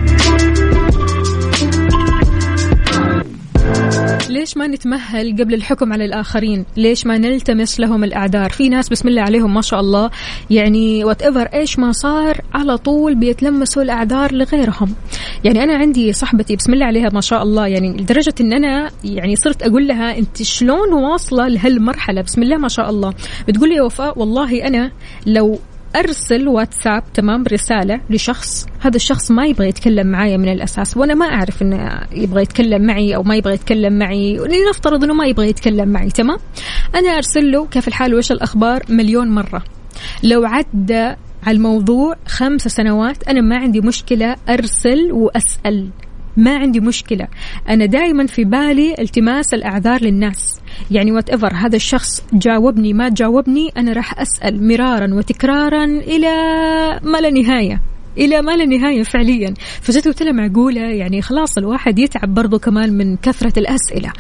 ليش 4.33 4.57
ما 4.57 4.67
نتمهل 4.67 5.37
قبل 5.41 5.55
الحكم 5.55 5.93
على 5.93 6.05
الآخرين؟ 6.05 6.65
ليش 6.77 7.07
ما 7.07 7.19
نلتمس 7.19 7.81
لهم 7.81 8.05
الأعذار؟ 8.05 8.51
في 8.51 8.69
ناس 8.69 8.89
بسم 8.89 9.09
الله 9.09 9.23
عليهم 9.23 9.55
ما 9.55 9.61
شاء 9.61 9.81
الله 9.81 10.11
يعني 10.51 11.05
whatever 11.05 11.43
إيش 11.55 11.79
ما 11.79 11.93
صار 11.93 12.41
على 12.55 12.77
طول 12.77 13.15
بيتلمسوا 13.15 13.83
الأعذار 13.83 14.35
لغيرهم. 14.35 14.95
يعني 15.45 15.65
أنا 15.65 15.77
عندي 15.77 16.13
صاحبتي 16.13 16.57
بسم 16.57 16.73
الله 16.73 16.87
عليها 16.87 17.09
ما 17.13 17.21
شاء 17.21 17.43
الله 17.43 17.67
يعني 17.67 17.93
لدرجة 17.97 18.35
إن 18.41 18.53
أنا 18.53 18.91
يعني 19.05 19.37
صرت 19.37 19.63
أقول 19.63 19.89
لها 19.89 20.19
أنت 20.19 20.43
شلون 20.43 20.93
واصلة 20.93 21.49
لهالمرحلة؟ 21.49 22.23
بسم 22.23 22.43
الله 22.43 22.57
ما 22.57 22.69
شاء 22.69 22.91
الله. 22.91 23.15
بتقول 23.49 23.69
لي 23.69 23.81
وفاء 23.81 24.19
والله 24.19 24.67
أنا 24.67 24.91
لو 25.27 25.59
أرسل 25.97 26.49
واتساب 26.49 27.03
تمام 27.15 27.45
رسالة 27.53 28.01
لشخص 28.11 28.67
هذا 28.81 28.97
الشخص 28.97 29.31
ما 29.31 29.47
يبغى 29.47 29.69
يتكلم 29.69 30.07
معي 30.07 30.39
من 30.39 30.49
الأساس 30.49 30.97
وأنا 30.97 31.15
ما 31.15 31.27
أعرف 31.27 31.63
إنه 31.63 32.01
يبغى 32.13 32.43
يتكلم 32.43 32.87
معي 32.87 33.17
أو 33.17 33.23
ما 33.23 33.37
يبغى 33.37 33.55
يتكلم 33.55 33.99
معي 33.99 34.37
لنفترض 34.37 35.05
إنه 35.05 35.15
ما 35.15 35.27
يبغى 35.27 35.49
يتكلم 35.49 35.89
معي 35.89 36.09
تمام؟ 36.09 36.39
أنا 36.95 37.09
أرسل 37.09 37.53
له 37.53 37.67
كيف 37.67 37.89
الحال 37.89 38.15
وإيش 38.15 38.33
الأخبار 38.33 38.83
مليون 38.89 39.29
مرة. 39.29 39.65
لو 40.23 40.45
عدى 40.45 41.15
على 41.43 41.57
الموضوع 41.57 42.17
خمس 42.27 42.63
سنوات 42.63 43.29
أنا 43.29 43.41
ما 43.41 43.57
عندي 43.57 43.81
مشكلة 43.81 44.37
أرسل 44.49 45.13
وأسأل. 45.13 45.89
ما 46.37 46.57
عندي 46.57 46.81
مشكلة. 46.81 47.29
أنا 47.69 47.87
دائما 47.87 48.27
في 48.27 48.45
بالي 48.45 48.95
التماس 48.99 49.55
الأعذار 49.55 50.03
للناس. 50.03 50.61
يعني 50.91 51.13
وات 51.13 51.31
ايفر 51.31 51.55
هذا 51.55 51.77
الشخص 51.77 52.25
جاوبني 52.33 52.93
ما 52.93 53.09
جاوبني 53.09 53.71
أنا 53.77 53.93
راح 53.93 54.21
أسأل 54.21 54.69
مرارا 54.69 55.15
وتكرارا 55.15 55.85
إلى 55.85 56.33
ما 57.03 57.19
لا 57.19 57.31
نهاية. 57.31 57.81
إلى 58.19 58.43
ما 58.43 58.57
لا 58.57 58.65
نهاية 58.65 59.03
فعليا. 59.03 59.55
فجت 59.83 60.09
قلت 60.09 60.23
لها 60.23 60.33
معقولة؟ 60.33 60.81
يعني 60.81 61.23
خلاص 61.23 61.59
الواحد 61.59 61.99
يتعب 61.99 62.35
برضه 62.35 62.59
كمان 62.59 62.93
من 62.93 63.17
كثرة 63.17 63.59
الأسئلة. 63.59 64.13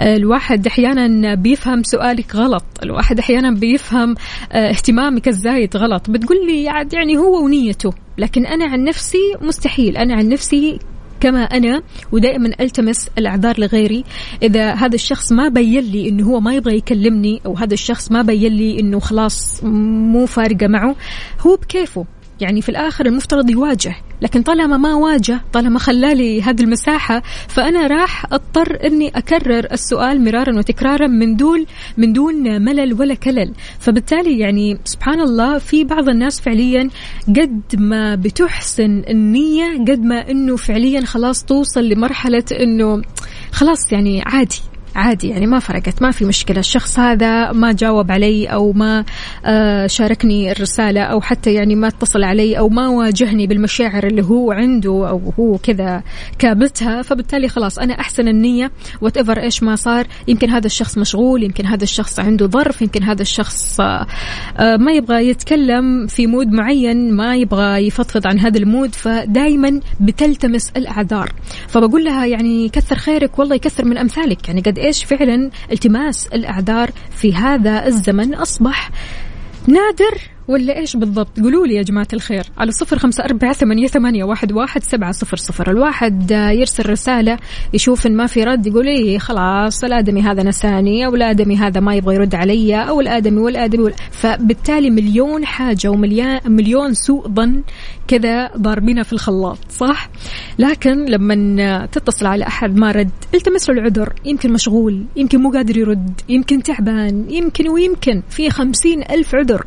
الواحد 0.00 0.66
أحيانا 0.66 1.34
بيفهم 1.34 1.82
سؤالك 1.82 2.36
غلط. 2.36 2.64
الواحد 2.82 3.18
أحيانا 3.18 3.50
بيفهم 3.50 4.14
اهتمامك 4.52 5.28
الزايد 5.28 5.76
غلط. 5.76 6.10
بتقول 6.10 6.46
لي 6.46 6.64
يعني 6.92 7.16
هو 7.16 7.44
ونيته. 7.44 7.92
لكن 8.18 8.46
أنا 8.46 8.64
عن 8.64 8.84
نفسي 8.84 9.36
مستحيل. 9.40 9.96
أنا 9.96 10.14
عن 10.14 10.28
نفسي 10.28 10.78
كما 11.20 11.42
أنا 11.42 11.82
ودائما 12.12 12.50
ألتمس 12.60 13.08
الأعذار 13.18 13.60
لغيري. 13.60 14.04
إذا 14.42 14.74
هذا 14.74 14.94
الشخص 14.94 15.32
ما 15.32 15.48
بين 15.48 15.84
لي 15.84 16.08
إنه 16.08 16.26
هو 16.26 16.40
ما 16.40 16.54
يبغى 16.54 16.76
يكلمني 16.76 17.40
أو 17.46 17.56
هذا 17.56 17.74
الشخص 17.74 18.12
ما 18.12 18.22
بين 18.22 18.52
لي 18.52 18.80
إنه 18.80 19.00
خلاص 19.00 19.64
مو 19.64 20.26
فارقة 20.26 20.66
معه 20.66 20.96
هو 21.40 21.56
بكيفه. 21.56 22.04
يعني 22.40 22.62
في 22.62 22.68
الآخر 22.68 23.06
المفترض 23.06 23.50
يواجه. 23.50 23.96
لكن 24.22 24.42
طالما 24.42 24.76
ما 24.76 24.94
واجه 24.94 25.40
طالما 25.52 25.78
خلالي 25.78 26.42
هذه 26.42 26.62
المساحة 26.62 27.22
فأنا 27.48 27.86
راح 27.86 28.32
أضطر 28.32 28.78
أني 28.84 29.08
أكرر 29.08 29.66
السؤال 29.72 30.24
مرارا 30.24 30.58
وتكرارا 30.58 31.06
من 31.06 31.36
دون 31.36 31.66
من 31.96 32.12
دون 32.12 32.62
ملل 32.62 33.00
ولا 33.00 33.14
كلل. 33.14 33.52
فبالتالي 33.78 34.38
يعني 34.38 34.78
سبحان 34.84 35.20
الله 35.20 35.58
في 35.58 35.84
بعض 35.84 36.08
الناس 36.08 36.40
فعليا 36.40 36.90
قد 37.28 37.62
ما 37.78 38.14
بتحسن 38.14 39.02
النية 39.08 39.78
قد 39.88 40.04
ما 40.04 40.30
أنه 40.30 40.56
فعليا 40.56 41.00
خلاص 41.00 41.44
توصل 41.44 41.88
لمرحلة 41.88 42.44
أنه 42.60 43.02
خلاص 43.52 43.92
يعني 43.92 44.22
عادي. 44.26 44.69
عادي 44.96 45.28
يعني 45.28 45.46
ما 45.46 45.58
فرقت 45.58 46.02
ما 46.02 46.10
في 46.10 46.24
مشكلة. 46.24 46.58
الشخص 46.58 46.98
هذا 46.98 47.52
ما 47.52 47.72
جاوب 47.72 48.10
علي 48.10 48.46
أو 48.46 48.72
ما 48.72 49.04
شاركني 49.86 50.52
الرسالة 50.52 51.00
أو 51.00 51.20
حتى 51.20 51.54
يعني 51.54 51.74
ما 51.74 51.88
اتصل 51.88 52.24
علي 52.24 52.58
أو 52.58 52.68
ما 52.68 52.88
واجهني 52.88 53.46
بالمشاعر 53.46 54.06
اللي 54.06 54.22
هو 54.22 54.52
عنده 54.52 55.08
أو 55.08 55.32
هو 55.38 55.58
كذا 55.58 56.02
كابتها 56.38 57.02
فبالتالي 57.02 57.48
خلاص 57.48 57.78
أنا 57.78 58.00
أحسن 58.00 58.28
النية 58.28 58.70
whatever 59.00 59.40
إيش 59.42 59.62
ما 59.62 59.76
صار. 59.76 60.06
يمكن 60.28 60.50
هذا 60.50 60.66
الشخص 60.66 60.98
مشغول 60.98 61.42
يمكن 61.42 61.66
هذا 61.66 61.84
الشخص 61.84 62.20
عنده 62.20 62.46
ظرف 62.46 62.82
يمكن 62.82 63.02
هذا 63.02 63.22
الشخص 63.22 63.80
ما 64.60 64.92
يبغى 64.92 65.28
يتكلم 65.28 66.06
في 66.06 66.26
mood 66.26 66.52
معين 66.52 67.12
ما 67.12 67.36
يبغى 67.36 67.86
يفضفض 67.86 68.26
عن 68.26 68.38
هذا 68.38 68.58
ال 68.58 68.64
mood. 68.64 68.94
فدائما 68.94 69.80
بتلتمس 70.00 70.70
الأعذار. 70.76 71.32
فبقول 71.68 72.04
لها 72.04 72.26
يعني 72.26 72.68
كثر 72.68 72.96
خيرك 72.96 73.38
والله 73.38 73.54
يكثر 73.54 73.84
من 73.84 73.98
أمثالك. 73.98 74.48
يعني 74.48 74.60
قد 74.60 74.78
إيش 74.80 75.04
فعلا 75.04 75.50
التماس 75.72 76.26
الأعذار 76.26 76.90
في 77.16 77.34
هذا 77.34 77.86
الزمن 77.86 78.34
أصبح 78.34 78.90
نادر 79.66 80.29
ولا 80.50 80.78
إيش 80.78 80.96
بالضبط؟ 80.96 81.40
قولوا 81.40 81.66
لي 81.66 81.74
يا 81.74 81.82
جماعة 81.82 82.08
الخير. 82.12 82.44
على 82.58 82.72
صفر 82.72 82.98
خمسة 82.98 83.24
أربعة 83.24 83.52
ثمانية, 83.52 83.86
ثمانية 83.86 84.24
واحد, 84.24 84.52
واحد 84.52 84.82
سبعة 84.82 85.12
صفر 85.12 85.36
صفر. 85.36 85.70
الواحد 85.70 86.30
يرسل 86.30 86.90
رسالة 86.90 87.38
يشوف 87.74 88.06
إن 88.06 88.16
ما 88.16 88.26
في 88.26 88.44
رد 88.44 88.66
يقول 88.66 88.86
إيه 88.86 89.18
خلاص 89.18 89.84
الآدمي 89.84 90.22
هذا 90.22 90.42
نساني 90.42 91.06
أو 91.06 91.14
الآدمي 91.14 91.56
هذا 91.56 91.80
ما 91.80 91.94
يبغى 91.94 92.14
يرد 92.14 92.34
علي 92.34 92.88
أو 92.88 93.00
الآدمي 93.00 93.40
والآدمي 93.40 93.82
وال... 93.82 93.94
فبالتالي 94.10 94.90
مليون 94.90 95.44
حاجة 95.44 95.88
ومليون 95.88 96.38
مليون 96.46 96.94
سوء 96.94 97.28
ظن 97.28 97.62
كذا 98.08 98.50
ضاربينها 98.56 99.02
في 99.02 99.12
الخلاط 99.12 99.58
صح؟ 99.68 100.10
لكن 100.58 101.04
لما 101.04 101.86
تتصل 101.86 102.26
على 102.26 102.46
أحد 102.46 102.76
ما 102.76 102.92
رد 102.92 103.10
التمس 103.34 103.70
له 103.70 103.74
العذر 103.74 104.12
يمكن 104.24 104.52
مشغول 104.52 105.04
يمكن 105.16 105.40
مو 105.40 105.50
قادر 105.50 105.76
يرد 105.76 106.20
يمكن 106.28 106.62
تعبان 106.62 107.30
يمكن 107.30 107.68
ويمكن 107.68 108.22
في 108.30 108.50
خمسين 108.50 109.02
ألف 109.02 109.34
عذر. 109.34 109.66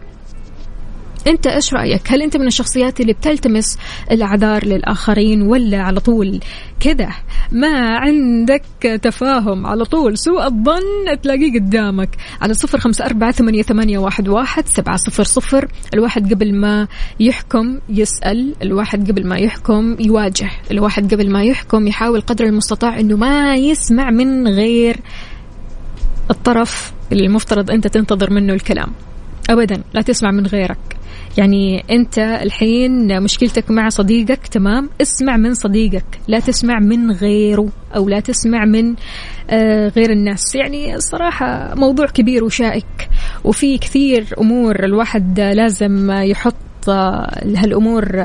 انت 1.28 1.48
إيش 1.48 1.74
رأيك؟ 1.74 2.12
هل 2.12 2.22
انت 2.22 2.38
من 2.38 2.48
الشخصيات 2.48 3.02
اللي 3.02 3.14
بتلتمس 3.14 3.78
الأعذار 4.12 4.66
للآخرين 4.66 5.42
ولا 5.42 5.82
على 5.82 6.00
طول 6.00 6.40
كذا 6.80 7.10
ما 7.52 7.98
عندك 7.98 8.64
تفاهم. 9.02 9.68
على 9.68 9.86
طول 9.86 10.18
سوء 10.18 10.46
الظن 10.46 11.22
تلاقيه 11.22 11.60
قدامك. 11.60 12.10
على 12.42 12.54
صفر 12.54 12.80
خمسة 12.80 13.06
أربعة 13.06 13.32
ثمانية, 13.32 13.62
ثمانية 13.62 13.98
واحد, 13.98 14.28
واحد 14.28 14.68
سبعة 14.68 14.98
صفر 14.98 15.24
صفر. 15.24 15.68
الواحد 15.94 16.34
قبل 16.34 16.56
ما 16.56 16.88
يحكم 17.20 17.80
يسأل. 17.90 18.56
الواحد 18.62 19.12
قبل 19.12 19.28
ما 19.28 19.38
يحكم 19.38 19.96
يواجه. 20.00 20.50
الواحد 20.72 21.14
قبل 21.14 21.32
ما 21.32 21.44
يحكم 21.44 21.88
يحاول 21.88 22.22
قدر 22.22 22.46
المستطاع 22.46 23.00
أنه 23.00 23.18
ما 23.18 23.56
يسمع 23.56 24.10
من 24.10 24.48
غير 24.48 25.00
الطرف 26.32 26.94
اللي 27.12 27.26
المفترض 27.26 27.72
أنت 27.72 27.88
تنتظر 27.88 28.34
منه 28.34 28.54
الكلام. 28.54 28.92
أبدا 29.50 29.84
لا 29.94 30.02
تسمع 30.02 30.32
من 30.32 30.46
غيرك. 30.46 30.93
يعني 31.38 31.84
أنت 31.92 32.20
الحين 32.20 33.22
مشكلتك 33.24 33.72
مع 33.72 33.90
صديقك 33.90 34.48
تمام؟ 34.48 34.90
اسمع 35.02 35.38
من 35.38 35.54
صديقك 35.54 36.06
لا 36.28 36.40
تسمع 36.40 36.80
من 36.80 37.12
غيره 37.12 37.70
أو 37.96 38.10
لا 38.10 38.20
تسمع 38.20 38.66
من 38.66 38.96
آه 39.50 39.88
غير 39.88 40.12
الناس. 40.12 40.56
يعني 40.56 41.00
صراحة 41.00 41.76
موضوع 41.76 42.06
كبير 42.06 42.44
وشائك 42.44 43.10
وفي 43.44 43.78
كثير 43.78 44.26
أمور 44.42 44.84
الواحد 44.84 45.40
لازم 45.40 46.12
يحط 46.12 46.56
هالأمور 46.90 48.24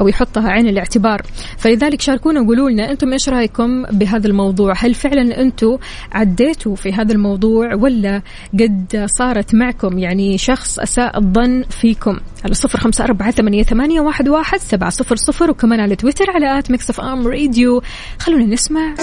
أو 0.00 0.08
يحطها 0.08 0.48
عين 0.48 0.68
الاعتبار. 0.68 1.22
فلذلك 1.58 2.00
شاركونا 2.00 2.40
وقولوا 2.40 2.70
لنا 2.70 2.90
أنتم 2.90 3.12
إيش 3.12 3.28
رأيكم 3.28 3.82
بهذا 3.82 4.26
الموضوع؟ 4.26 4.74
هل 4.76 4.94
فعلا 4.94 5.40
أنتم 5.40 5.78
عديتوا 6.12 6.76
في 6.76 6.92
هذا 6.92 7.12
الموضوع 7.12 7.74
ولا 7.74 8.22
قد 8.60 9.06
صارت 9.18 9.54
معكم؟ 9.54 9.98
يعني 9.98 10.38
شخص 10.38 10.78
أساء 10.78 11.18
الظن 11.18 11.62
فيكم. 11.62 12.18
على 12.44 12.54
صفر 12.54 12.78
خمسة 12.78 13.04
أربعة 13.04 13.30
ثمانية, 13.30 13.62
ثمانية 13.62 14.00
واحد, 14.00 14.28
واحد 14.28 14.58
سبعة 14.58 14.90
صفر 14.90 15.16
صفر 15.16 15.50
وكمان 15.50 15.80
على 15.80 15.96
تويتر 15.96 16.30
على 16.30 16.58
at 16.58 16.70
Mix 16.70 16.90
FM 16.90 17.26
radio. 17.26 17.82
خلونا 18.18 18.46
نسمع. 18.46 18.94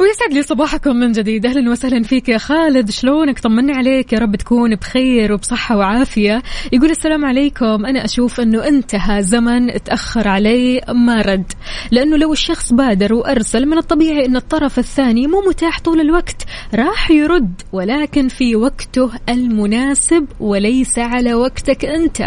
ويسعد 0.00 0.32
لي 0.32 0.42
صباحكم 0.42 0.96
من 0.96 1.12
جديد. 1.12 1.46
أهلا 1.46 1.70
وسهلا 1.70 2.02
فيك 2.02 2.28
يا 2.28 2.38
خالد. 2.38 2.90
شلونك؟ 2.90 3.38
طمنا 3.38 3.76
عليك. 3.76 4.12
يا 4.12 4.18
رب 4.18 4.36
تكون 4.36 4.74
بخير 4.74 5.32
وبصحة 5.32 5.76
وعافية. 5.76 6.42
يقول 6.72 6.90
السلام 6.90 7.24
عليكم. 7.24 7.86
أنا 7.86 8.04
أشوف 8.04 8.40
إنه 8.40 8.68
انتهى 8.68 9.22
زمن 9.22 9.82
تأخر 9.84 10.28
علي 10.28 10.80
ما 10.94 11.22
رد. 11.22 11.52
لأنه 11.90 12.16
لو 12.16 12.32
الشخص 12.32 12.72
بادر 12.72 13.14
وأرسل 13.14 13.66
من 13.66 13.78
الطبيعي 13.78 14.26
إن 14.26 14.36
الطرف 14.36 14.78
الثاني 14.78 15.26
مو 15.26 15.40
متاح 15.48 15.80
طول 15.80 16.00
الوقت 16.00 16.44
راح 16.74 17.10
يرد. 17.10 17.62
ولكن 17.72 18.28
في 18.28 18.56
وقته 18.56 19.10
المناسب 19.28 20.26
وليس 20.40 20.98
على 20.98 21.34
وقتك 21.34 21.84
أنت. 21.84 22.20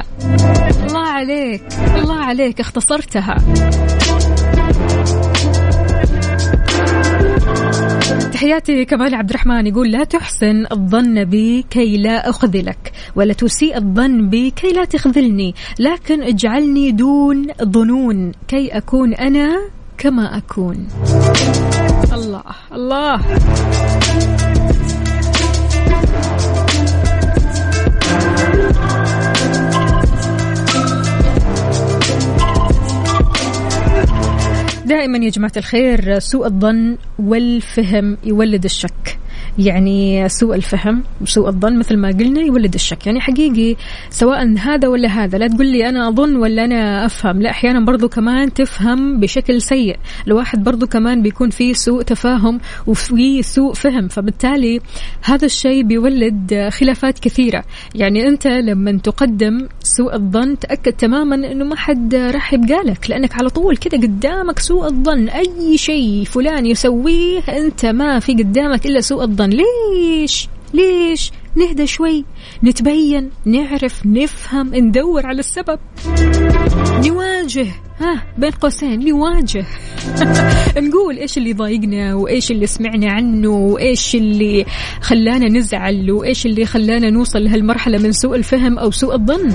الله 0.89 1.08
عليك. 1.08 1.63
الله 1.95 2.17
عليك. 2.17 2.60
اختصرتها. 2.60 3.38
تحياتي 8.47 8.86
كمال 8.86 9.15
عبد 9.15 9.29
الرحمن 9.29 9.67
يقول 9.67 9.91
لا 9.91 10.03
تحسن 10.03 10.65
الظن 10.71 11.23
بي 11.23 11.65
كي 11.69 11.97
لا 11.97 12.29
أخذلك 12.29 12.91
ولا 13.15 13.33
تسيء 13.33 13.77
الظن 13.77 14.29
بي 14.29 14.51
كي 14.51 14.67
لا 14.67 14.86
تخذلني 14.86 15.55
لكن 15.79 16.23
اجعلني 16.23 16.91
دون 16.91 17.47
ظنون 17.63 18.31
كي 18.47 18.67
أكون 18.67 19.13
أنا 19.13 19.60
كما 19.97 20.38
أكون. 20.38 20.88
الله 22.13 22.43
الله. 22.73 23.21
دائما 34.88 35.17
يا 35.17 35.30
جماعة 35.30 35.52
الخير 35.58 36.19
سوء 36.19 36.45
الظن 36.45 36.97
والفهم 37.19 38.17
يولد 38.23 38.63
الشك. 38.63 39.19
يعني 39.60 40.30
سوء 40.30 40.56
الفهم 40.56 41.04
وسوء 41.22 41.48
الظن 41.48 41.80
مثل 41.80 41.98
ما 41.98 42.08
قلنا 42.08 42.41
يولد 42.41 42.74
الشك. 42.74 43.08
يعني 43.08 43.22
حقيقي 43.22 43.76
سواء 44.10 44.58
هذا 44.58 44.88
ولا 44.88 45.08
هذا 45.08 45.38
لا 45.38 45.48
تقول 45.48 45.67
لي 45.67 45.89
أنا 45.89 46.08
أظن 46.08 46.36
ولا 46.36 46.65
أنا 46.65 47.06
أفهم. 47.06 47.41
لا 47.41 47.50
أحيانا 47.50 47.86
برضو 47.86 48.10
كمان 48.10 48.54
تفهم 48.54 49.20
بشكل 49.20 49.62
سيء. 49.62 49.98
الواحد 50.28 50.63
برضو 50.63 50.88
كمان 50.88 51.22
بيكون 51.22 51.50
فيه 51.50 51.74
سوء 51.74 52.02
تفاهم 52.02 52.60
وفي 52.88 53.41
سوء 53.43 53.74
فهم. 53.74 54.08
فبالتالي 54.08 54.80
هذا 55.24 55.46
الشيء 55.46 55.84
بيولد 55.84 56.70
خلافات 56.72 57.20
كثيرة. 57.20 57.63
يعني 57.96 58.28
أنت 58.28 58.48
لما 58.48 58.91
تقدم 58.98 59.67
سوء 59.84 60.15
الظن 60.15 60.60
تأكد 60.60 60.93
تماما 60.93 61.36
أنه 61.36 61.65
ما 61.65 61.76
حد 61.76 62.15
راح 62.15 62.54
يبقالك 62.54 63.10
لأنك 63.10 63.36
على 63.36 63.50
طول 63.50 63.78
كده 63.78 63.98
قدامك 63.98 64.60
سوء 64.60 64.88
الظن. 64.88 65.30
أي 65.30 65.78
شيء 65.78 66.24
فلان 66.24 66.65
يسويه 66.65 67.39
أنت 67.39 67.86
ما 67.86 68.20
في 68.20 68.34
قدامك 68.34 68.86
إلا 68.86 69.02
سوء 69.02 69.24
الظن. 69.24 69.46
ليش؟ 69.49 70.49
ليش؟ 70.73 71.31
نهدى 71.55 71.88
شوي. 71.88 72.25
نتبين 72.63 73.29
نعرف 73.45 74.05
نفهم 74.05 74.75
ندور 74.75 75.25
على 75.25 75.39
السبب. 75.39 75.79
نواجه. 77.05 77.67
ها 77.99 78.23
بين 78.38 78.51
قوسين. 78.51 79.10
نواجه. 79.10 79.65
نقول 80.88 81.17
إيش 81.17 81.38
اللي 81.38 81.53
ضايقنا 81.53 82.15
وإيش 82.15 82.51
اللي 82.51 82.67
سمعنا 82.67 83.12
عنه 83.12 83.49
وإيش 83.49 84.15
اللي 84.15 84.65
خلانا 85.01 85.49
نزعل 85.49 86.12
وإيش 86.12 86.45
اللي 86.45 86.65
خلانا 86.65 87.10
نوصل 87.10 87.43
لهالمرحلة 87.43 87.97
من 87.97 88.12
سوء 88.12 88.36
الفهم 88.36 88.79
أو 88.79 88.91
سوء 88.91 89.15
الظن. 89.15 89.51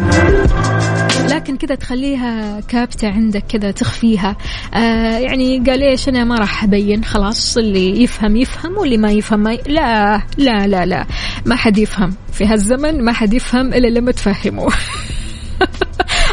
لكن 1.35 1.57
كذا 1.57 1.75
تخليها 1.75 2.61
كابتة 2.61 3.09
عندك 3.09 3.45
كذا 3.49 3.71
تخفيها. 3.71 4.37
آه 4.75 5.19
يعني 5.19 5.59
قال 5.59 5.83
إيش 5.83 6.09
أنا 6.09 6.25
ما 6.25 6.35
راح 6.39 6.65
أبين. 6.65 7.05
خلاص 7.05 7.57
اللي 7.59 8.03
يفهم 8.03 8.37
يفهم 8.37 8.79
واللي 8.79 8.97
ما 8.97 9.13
يفهم 9.13 9.41
ما 9.41 9.53
ي... 9.53 9.61
لا 9.67 10.23
لا 10.39 10.67
لا 10.67 10.87
لا 10.87 11.07
ما 11.47 11.57
حد 11.57 11.79
يفهم. 11.79 12.15
في 12.33 12.47
هالزمن 12.47 13.05
ما 13.05 13.13
حد 13.13 13.35
يفهم 13.35 13.75
إلا 13.75 13.87
لما 13.87 14.13
تفهمه. 14.13 14.69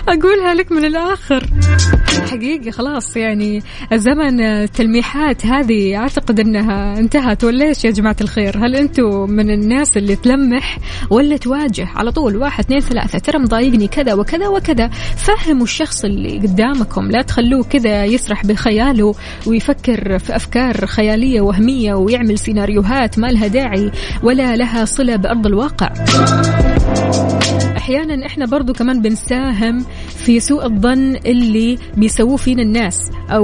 أقولها 0.09 0.53
لك 0.53 0.71
من 0.71 0.85
الآخر. 0.85 1.45
حقيقة 2.31 2.71
خلاص 2.71 3.17
يعني 3.17 3.63
زمن 3.93 4.41
التلميحات 4.41 5.45
هذه 5.45 5.95
أعتقد 5.95 6.39
أنها 6.39 6.99
انتهت 6.99 7.43
ولا 7.43 7.65
إيش 7.65 7.85
يا 7.85 7.91
جماعة 7.91 8.15
الخير؟ 8.21 8.65
هل 8.65 8.75
أنتم 8.75 9.29
من 9.29 9.51
الناس 9.51 9.97
اللي 9.97 10.15
تلمح 10.15 10.77
ولا 11.09 11.37
تواجه 11.37 11.87
على 11.95 12.11
طول؟ 12.11 12.37
واحد 12.37 12.63
اثنين 12.63 12.79
ثلاثة 12.79 13.19
ترى 13.19 13.39
مضايقني 13.39 13.87
كذا 13.87 14.13
وكذا 14.13 14.47
وكذا. 14.47 14.89
فهموا 15.17 15.63
الشخص 15.63 16.05
اللي 16.05 16.37
قدامكم 16.37 17.11
لا 17.11 17.21
تخلوه 17.21 17.63
كذا 17.63 18.05
يسرح 18.05 18.45
بخياله 18.45 19.15
ويفكر 19.47 20.19
في 20.19 20.35
أفكار 20.35 20.85
خيالية 20.85 21.41
وهمية 21.41 21.93
ويعمل 21.93 22.39
سيناريوهات 22.39 23.19
ما 23.19 23.27
لها 23.27 23.47
داعي 23.47 23.91
ولا 24.23 24.55
لها 24.55 24.85
صلة 24.85 25.15
بأرض 25.15 25.47
الواقع. 25.47 25.89
أحيانا 27.77 28.25
إحنا 28.25 28.45
برضو 28.45 28.73
كمان 28.73 29.01
بنساهم 29.01 29.85
في 30.07 30.39
سوء 30.39 30.65
الظن 30.65 31.15
اللي 31.15 31.77
بيسووه 31.97 32.37
فينا 32.37 32.61
الناس 32.61 32.99
أو 33.29 33.43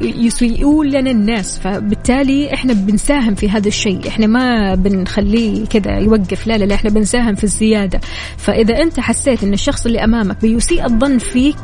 بيسيئوا 0.00 0.84
لنا 0.84 1.10
الناس. 1.10 1.58
فبالتالي 1.58 2.54
إحنا 2.54 2.72
بنساهم 2.72 3.34
في 3.34 3.48
هذا 3.50 3.68
الشيء. 3.68 4.08
إحنا 4.08 4.26
ما 4.26 4.74
بنخليه 4.74 5.66
كذا 5.66 5.98
يوقف. 5.98 6.46
لا 6.46 6.58
لا 6.58 6.64
لا 6.64 6.74
إحنا 6.74 6.90
بنساهم 6.90 7.34
في 7.34 7.44
الزيادة. 7.44 8.00
فإذا 8.36 8.82
أنت 8.82 9.00
حسيت 9.00 9.42
إن 9.42 9.52
الشخص 9.52 9.86
اللي 9.86 10.04
أمامك 10.04 10.40
بيسيء 10.42 10.84
الظن 10.84 11.18
فيك 11.18 11.56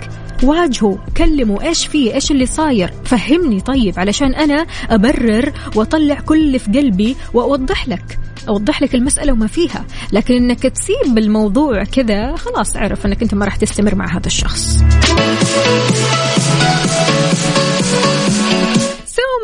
واجهه 0.42 0.98
كلمه 1.16 1.62
إيش 1.62 1.87
فيه؟ 1.87 2.14
إيش 2.14 2.31
اللي 2.31 2.46
صاير؟ 2.46 2.92
فهمني 3.05 3.61
طيب 3.61 3.98
علشان 3.98 4.35
أنا 4.35 4.66
أبرر 4.90 5.53
وأطلع 5.76 6.20
كل 6.20 6.40
اللي 6.40 6.59
في 6.59 6.70
قلبي 6.70 7.16
وأوضح 7.35 7.88
لك. 7.88 8.18
أوضح 8.48 8.83
لك 8.83 8.94
المسألة 8.94 9.33
وما 9.33 9.46
فيها. 9.46 9.85
لكن 10.12 10.35
إنك 10.35 10.62
تسيب 10.62 11.18
الموضوع 11.18 11.85
كذا 11.85 12.37
خلاص 12.37 12.76
اعرف 12.76 13.07
إنك 13.07 13.22
أنت 13.22 13.35
ما 13.35 13.44
راح 13.44 13.57
تستمر 13.57 13.94
مع 13.94 14.16
هذا 14.16 14.26
الشخص. 14.26 14.79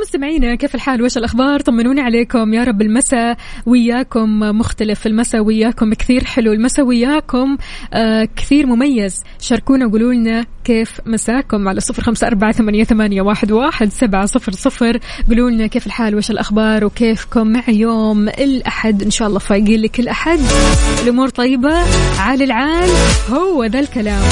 مستمعينا 0.06 0.54
كيف 0.54 0.74
الحال؟ 0.74 1.02
وش 1.02 1.16
الأخبار؟ 1.16 1.60
طمنوني 1.60 2.00
عليكم. 2.00 2.54
يا 2.54 2.64
رب 2.64 2.82
المساء 2.82 3.36
وياكم 3.66 4.38
مختلف 4.38 5.06
المساء 5.06 5.40
وياكم 5.40 5.94
كثير 5.94 6.24
حلو 6.24 6.52
المساء 6.52 6.84
وياكم 6.84 7.56
آه 7.92 8.28
كثير 8.36 8.66
مميز. 8.66 9.22
شاركونا 9.40 9.86
وقولوا 9.86 10.12
لنا 10.12 10.44
كيف 10.64 11.00
مساكم 11.06 11.68
على 11.68 11.80
صفر 11.80 12.02
خمسة 12.02 12.26
أربعة 12.26 12.52
ثمانية, 12.52 12.84
ثمانية 12.84 13.22
واحد, 13.22 13.52
واحد 13.52 13.88
سبعة 13.88 14.26
صفر 14.26 14.52
صفر. 14.52 14.98
قولوا 15.28 15.50
لنا 15.50 15.66
كيف 15.66 15.86
الحال؟ 15.86 16.14
وش 16.14 16.30
الأخبار؟ 16.30 16.84
وكيفكم؟ 16.84 17.46
مع 17.46 17.62
يوم 17.68 18.28
الأحد. 18.28 19.02
إن 19.02 19.10
شاء 19.10 19.28
الله 19.28 19.38
فايقين 19.38 19.80
لكل 19.80 20.00
أحد. 20.00 20.38
الأمور 21.02 21.28
طيبة؟ 21.28 21.74
عال 22.20 22.42
العال. 22.42 22.90
هو 23.30 23.64
ذا 23.64 23.80
الكلام. 23.80 24.22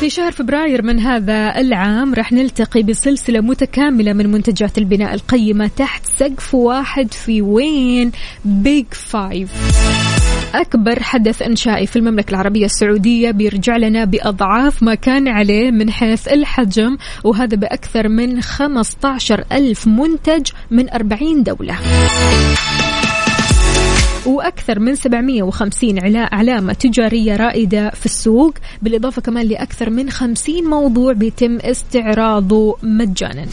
في 0.00 0.10
شهر 0.10 0.32
فبراير 0.32 0.82
من 0.82 1.00
هذا 1.00 1.60
العام 1.60 2.14
راح 2.14 2.32
نلتقي 2.32 2.82
بسلسلة 2.82 3.40
متكاملة 3.40 4.12
من 4.12 4.30
منتجات 4.30 4.78
البناء 4.78 5.11
القيمة 5.14 5.70
تحت 5.76 6.02
سقف 6.06 6.54
واحد 6.54 7.14
في 7.14 7.42
وين 7.42 8.12
بيج 8.44 8.86
فايف 8.90 9.50
أكبر 10.54 11.02
حدث 11.02 11.42
إنشائي 11.42 11.86
في 11.86 11.96
المملكة 11.96 12.30
العربية 12.30 12.64
السعودية 12.64 13.30
بيرجع 13.30 13.76
لنا 13.76 14.04
بأضعاف 14.04 14.82
ما 14.82 14.94
كان 14.94 15.28
عليه 15.28 15.70
من 15.70 15.90
حيث 15.90 16.28
الحجم 16.28 16.96
وهذا 17.24 17.56
بأكثر 17.56 18.08
من 18.08 18.42
15 18.42 19.44
ألف 19.52 19.86
منتج 19.86 20.50
من 20.70 20.90
40 20.90 21.42
دولة. 21.42 21.78
وأكثر 24.26 24.78
من 24.80 24.94
750 24.94 25.98
علامة 26.16 26.72
تجارية 26.72 27.36
رائدة 27.36 27.90
في 27.90 28.06
السوق 28.06 28.54
بالإضافة 28.82 29.22
كمان 29.22 29.46
لأكثر 29.46 29.90
من 29.90 30.10
50 30.10 30.64
موضوع 30.64 31.12
بيتم 31.12 31.58
استعراضه 31.60 32.76
مجانا. 32.82 33.46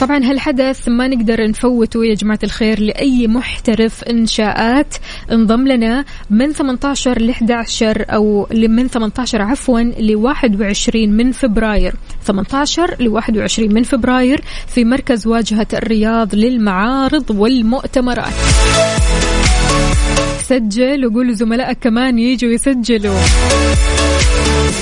طبعا 0.00 0.18
هالحدث 0.24 0.88
ما 0.88 1.08
نقدر 1.08 1.48
نفوته 1.48 2.04
يا 2.04 2.14
جماعة 2.14 2.38
الخير 2.44 2.80
لأي 2.80 3.26
محترف 3.26 4.04
إنشاءات. 4.04 4.94
انضم 5.32 5.68
لنا 5.68 6.04
من 6.30 6.52
18 6.52 7.22
ل 7.22 7.30
11 7.30 8.04
أو 8.10 8.46
من 8.52 8.88
18 8.88 9.42
عفوا 9.42 9.80
ل 9.80 10.16
21 10.16 11.10
من 11.16 11.32
فبراير. 11.32 11.94
18 12.24 12.96
ل 13.00 13.08
21 13.08 13.74
من 13.74 13.82
فبراير 13.82 14.44
في 14.66 14.84
مركز 14.84 15.26
واجهة 15.26 15.68
الرياض 15.72 16.34
للمعارض 16.34 17.30
والمؤتمرات. 17.30 18.32
سجل 20.52 21.06
وقول 21.06 21.34
زملائك 21.34 21.78
كمان 21.78 22.18
يجوا 22.18 22.52
يسجلوا. 22.52 23.20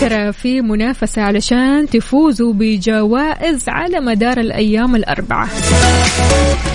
ترى 0.01 0.33
في 0.33 0.61
منافسة 0.61 1.23
علشان 1.23 1.89
تفوزوا 1.89 2.53
بجوائز 2.53 3.69
على 3.69 4.01
مدار 4.01 4.41
الأيام 4.41 4.97
الأربعة. 4.97 5.49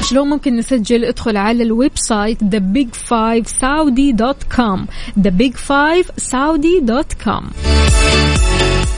شلون 0.01 0.29
ممكن 0.29 0.55
نسجل؟ 0.55 1.05
ادخل 1.05 1.38
على 1.38 1.63
ال 1.63 1.91
website 1.95 2.43
thebig5saudi.com 2.43 4.79
thebig5saudi.com 5.23 7.43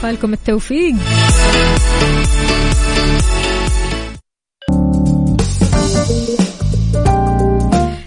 فألكم 0.02 0.32
التوفيق. 0.32 0.94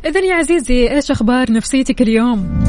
إذا 0.06 0.20
يا 0.20 0.36
عزيزي 0.36 0.92
إيش 0.92 1.12
أخبار 1.12 1.52
نفسيتك 1.52 2.02
اليوم؟ 2.02 2.64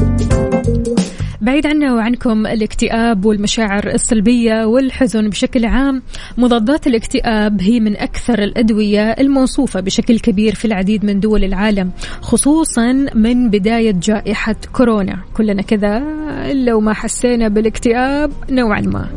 بعيد 1.43 1.67
عنا 1.67 1.93
وعنكم 1.93 2.47
الاكتئاب 2.47 3.25
والمشاعر 3.25 3.87
السلبية 3.87 4.65
والحزن 4.65 5.29
بشكل 5.29 5.65
عام. 5.65 6.01
مضادات 6.37 6.87
الاكتئاب 6.87 7.61
هي 7.61 7.79
من 7.79 7.97
أكثر 7.97 8.43
الأدوية 8.43 9.11
الموصوفة 9.11 9.79
بشكل 9.79 10.19
كبير 10.19 10.55
في 10.55 10.65
العديد 10.65 11.05
من 11.05 11.19
دول 11.19 11.43
العالم 11.43 11.91
خصوصا 12.21 12.91
من 13.15 13.49
بداية 13.49 13.95
جائحة 14.03 14.55
كورونا. 14.73 15.19
كلنا 15.33 15.61
كذا 15.61 16.03
لو 16.53 16.79
ما 16.79 16.93
حسينا 16.93 17.47
بالاكتئاب 17.47 18.31
نوعا 18.49 18.81
ما. 18.81 19.09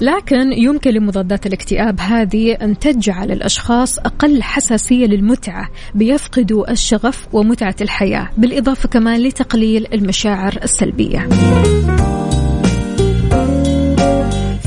لكن 0.00 0.52
يمكن 0.52 0.90
لمضادات 0.90 1.46
الاكتئاب 1.46 2.00
هذه 2.00 2.52
أن 2.52 2.78
تجعل 2.78 3.30
الأشخاص 3.30 3.98
أقل 3.98 4.42
حساسية 4.42 5.06
للمتعة 5.06 5.70
بيفقدوا 5.94 6.70
الشغف 6.70 7.28
ومتعة 7.32 7.76
الحياة 7.80 8.28
بالإضافة 8.38 8.88
كمان 8.88 9.20
لتقليل 9.20 9.86
المشاعر 9.94 10.58
السلبية. 10.62 10.99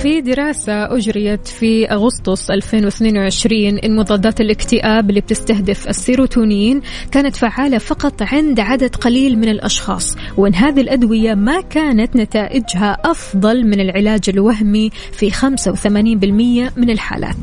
في 0.04 0.22
دراسة 0.22 0.96
أجريت 0.96 1.48
في 1.48 1.92
أغسطس 1.92 2.52
2022 2.52 3.78
إن 3.78 3.96
مضادات 3.96 4.42
الاكتئاب 4.42 5.10
اللي 5.10 5.22
بتستهدف 5.22 5.88
السيروتونين 5.90 6.82
كانت 7.12 7.36
فعالة 7.36 7.78
فقط 7.78 8.22
عند 8.22 8.60
عدد 8.60 8.96
قليل 8.96 9.38
من 9.38 9.50
الأشخاص 9.50 10.16
وإن 10.38 10.56
هذه 10.56 10.82
الأدوية 10.82 11.34
ما 11.34 11.62
كانت 11.62 12.16
نتائجها 12.16 12.98
أفضل 13.06 13.68
من 13.68 13.80
العلاج 13.80 14.30
الوهمي 14.30 14.90
في 15.12 15.32
85% 15.32 16.78
من 16.78 16.90
الحالات. 16.90 17.36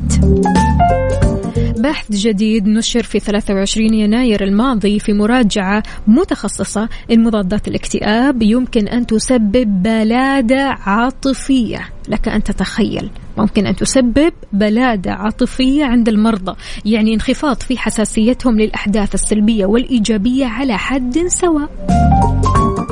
بحث 1.81 2.11
جديد 2.11 2.67
نشر 2.67 3.03
في 3.03 3.19
23 3.19 3.93
يناير 3.93 4.43
الماضي 4.43 4.99
في 4.99 5.13
مراجعة 5.13 5.83
متخصصة 6.07 6.89
إن 7.11 7.23
مضادات 7.23 7.67
الاكتئاب 7.67 8.41
يمكن 8.41 8.87
أن 8.87 9.05
تسبب 9.05 9.83
بلادة 9.83 10.61
عاطفية. 10.61 11.89
لك 12.09 12.27
أن 12.27 12.43
تتخيل. 12.43 13.09
ممكن 13.37 13.67
أن 13.67 13.75
تسبب 13.75 14.33
بلادة 14.53 15.11
عاطفية 15.11 15.85
عند 15.85 16.09
المرضى. 16.09 16.55
يعني 16.85 17.13
انخفاض 17.13 17.55
في 17.55 17.77
حساسيتهم 17.77 18.59
للأحداث 18.59 19.13
السلبية 19.13 19.65
والإيجابية 19.65 20.45
على 20.45 20.77
حد 20.77 21.17
سواء. 21.27 21.69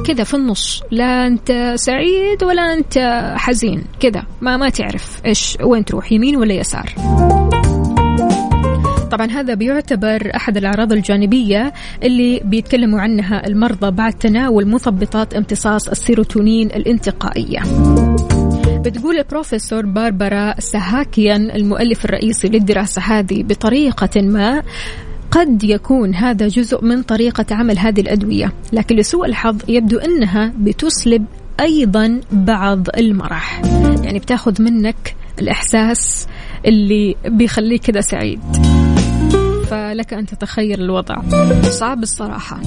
كذا 0.05 0.23
في 0.23 0.33
النص. 0.33 0.83
لا 0.91 1.27
أنت 1.27 1.73
سعيد 1.75 2.43
ولا 2.43 2.73
أنت 2.73 2.97
حزين. 3.37 3.83
كذا. 3.99 4.23
ما 4.41 4.57
ما 4.57 4.69
تعرف 4.69 5.21
إيش 5.25 5.57
وين 5.63 5.85
تروح 5.85 6.11
يمين 6.11 6.35
ولا 6.35 6.53
يسار. 6.53 6.93
طبعا 9.11 9.27
هذا 9.27 9.53
بيعتبر 9.53 10.31
أحد 10.35 10.57
الأعراض 10.57 10.91
الجانبية 10.91 11.73
اللي 12.03 12.41
بيتكلموا 12.45 12.99
عنها 12.99 13.47
المرضى 13.47 13.91
بعد 13.91 14.13
تناول 14.13 14.67
مثبطات 14.67 15.33
امتصاص 15.33 15.89
السيروتونين 15.89 16.67
الانتقائية. 16.67 17.59
بتقول 18.85 19.17
البروفيسور 19.17 19.85
باربرا 19.85 20.59
سهاكيان 20.59 21.51
المؤلف 21.51 22.05
الرئيسي 22.05 22.47
للدراسة 22.47 23.01
هذه 23.01 23.43
بطريقة 23.43 24.21
ما 24.21 24.63
قد 25.31 25.63
يكون 25.63 26.15
هذا 26.15 26.47
جزء 26.47 26.85
من 26.85 27.03
طريقة 27.03 27.45
عمل 27.51 27.79
هذه 27.79 28.01
الأدوية. 28.01 28.53
لكن 28.73 28.95
لسوء 28.95 29.25
الحظ 29.25 29.57
يبدو 29.67 29.97
أنها 29.97 30.53
بتسلب 30.57 31.25
أيضا 31.59 32.21
بعض 32.31 32.87
المرح. 32.97 33.61
يعني 34.03 34.19
بتاخذ 34.19 34.61
منك 34.61 35.15
الإحساس 35.39 36.27
اللي 36.65 37.15
بيخليك 37.25 37.81
كذا 37.81 38.01
سعيد. 38.01 38.78
فلك 39.69 40.13
أن 40.13 40.25
تتخيل 40.25 40.81
الوضع. 40.81 41.15
صعب 41.61 42.03
الصراحة. 42.03 42.59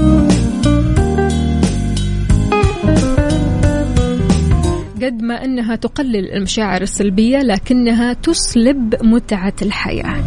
قد 5.02 5.22
ما 5.22 5.44
أنها 5.44 5.76
تقلل 5.76 6.32
المشاعر 6.32 6.82
السلبية 6.82 7.38
لكنها 7.38 8.12
تسلب 8.12 8.94
متعة 9.04 9.54
الحياة. 9.62 10.22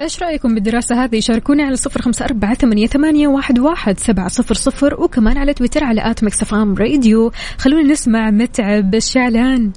إيش 0.00 0.22
رأيكم 0.22 0.54
بالدراسة 0.54 1.04
هذه؟ 1.04 1.20
شاركوني 1.20 1.62
على 1.62 1.76
صفر 1.76 2.02
خمسة 2.02 2.24
أربعة 2.24 2.54
ثمانية, 2.54 2.86
ثمانية 2.86 3.28
واحد, 3.28 3.58
واحد 3.58 3.98
سبعة 3.98 4.28
صفر 4.28 4.54
صفر 4.54 5.02
وكمان 5.02 5.38
على 5.38 5.54
تويتر 5.54 5.84
على 5.84 6.10
at 6.10 6.24
Mix 6.24 6.52
radio. 6.52 7.32
خلونا 7.58 7.92
نسمع 7.92 8.30
متعب 8.30 8.94
الشعلان. 8.94 9.72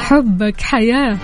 حبك 0.00 0.60
حياة. 0.60 1.18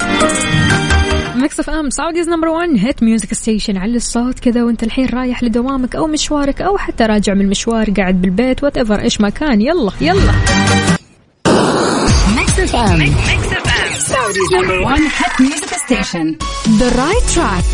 Mix 1.37 1.61
FM 1.61 1.91
Saudi's 1.91 2.29
number 2.29 2.49
1 2.49 2.69
hit 2.79 3.03
music 3.03 3.35
station 3.35 3.77
على 3.77 3.97
الصوت 3.97 4.39
كذا 4.39 4.63
وانت 4.63 4.83
الحين 4.83 5.07
رايح 5.09 5.43
لدوامك 5.43 5.97
أو 5.97 6.07
مشوارك 6.07 6.61
أو 6.63 6.79
حتى 6.79 7.05
راجع 7.05 7.35
من 7.35 7.41
المشوار 7.41 7.91
قاعد 7.91 8.21
بالبيت 8.23 8.63
whatever 8.65 9.01
إيش 9.01 9.21
ما 9.21 9.29
كان 9.29 9.61
يلا 9.61 9.91
يلا. 10.01 10.33
Mix 12.37 12.61
FM. 12.61 13.07
Saudi's 13.99 14.53
number 14.55 14.79
1 14.83 15.01
hit 15.01 15.41
music 15.41 15.75
station 15.85 16.37
the 16.79 16.89
right 17.05 17.23
track 17.35 17.65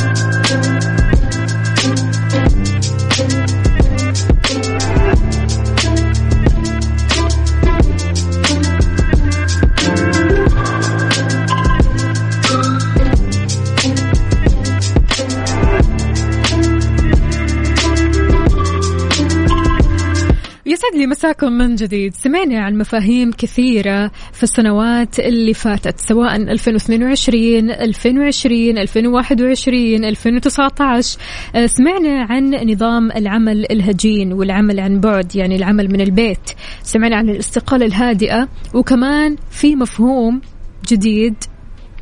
يسعد 20.90 21.00
لي 21.00 21.07
مساكم 21.07 21.53
من 21.53 21.74
جديد. 21.74 22.14
سمعنا 22.14 22.61
عن 22.61 22.79
مفاهيم 22.79 23.33
كثيرة 23.33 24.11
في 24.33 24.42
السنوات 24.42 25.18
اللي 25.18 25.55
فاتت 25.55 26.00
سواء 26.00 26.37
2022 26.37 27.70
2020 27.70 28.79
2021 28.79 30.05
2019 30.05 31.18
سمعنا 31.66 32.26
عن 32.31 32.55
نظام 32.72 33.12
العمل 33.12 33.72
الهجين 33.72 34.33
والعمل 34.33 34.81
عن 34.81 35.00
بعد 35.00 35.37
يعني 35.37 35.57
العمل 35.57 35.92
من 35.92 36.00
البيت. 36.00 36.50
سمعنا 36.83 37.16
عن 37.16 37.29
الاستقالة 37.29 37.87
الهادئة 37.87 38.48
وكمان 38.74 39.37
في 39.50 39.76
مفهوم 39.76 40.40
جديد 40.88 41.35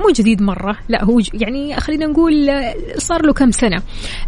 مو 0.00 0.11
جديد 0.14 0.42
مرة 0.42 0.76
لا 0.88 1.04
هو 1.04 1.20
يعني 1.34 1.76
خلينا 1.80 2.06
نقول 2.06 2.50
صار 2.98 3.26
له 3.26 3.32
كم 3.32 3.50
سنة 3.50 3.82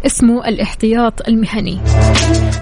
اسمه 0.05 0.47
الاحتياط 0.47 1.27
المهني. 1.27 1.79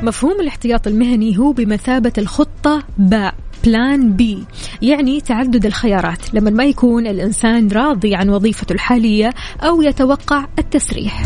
مفهوم 0.03 0.41
الاحتياط 0.41 0.87
المهني 0.87 1.37
هو 1.37 1.51
بمثابة 1.51 2.13
الخطة 2.17 2.83
باء 2.97 3.35
بلان 3.63 4.13
بي 4.13 4.43
يعني 4.81 5.21
تعدد 5.21 5.65
الخيارات 5.65 6.33
لما 6.33 6.49
ما 6.49 6.63
يكون 6.63 7.07
الإنسان 7.07 7.67
راضي 7.67 8.15
عن 8.15 8.29
وظيفته 8.29 8.73
الحالية 8.73 9.29
أو 9.61 9.81
يتوقع 9.81 10.45
التسريح. 10.59 11.23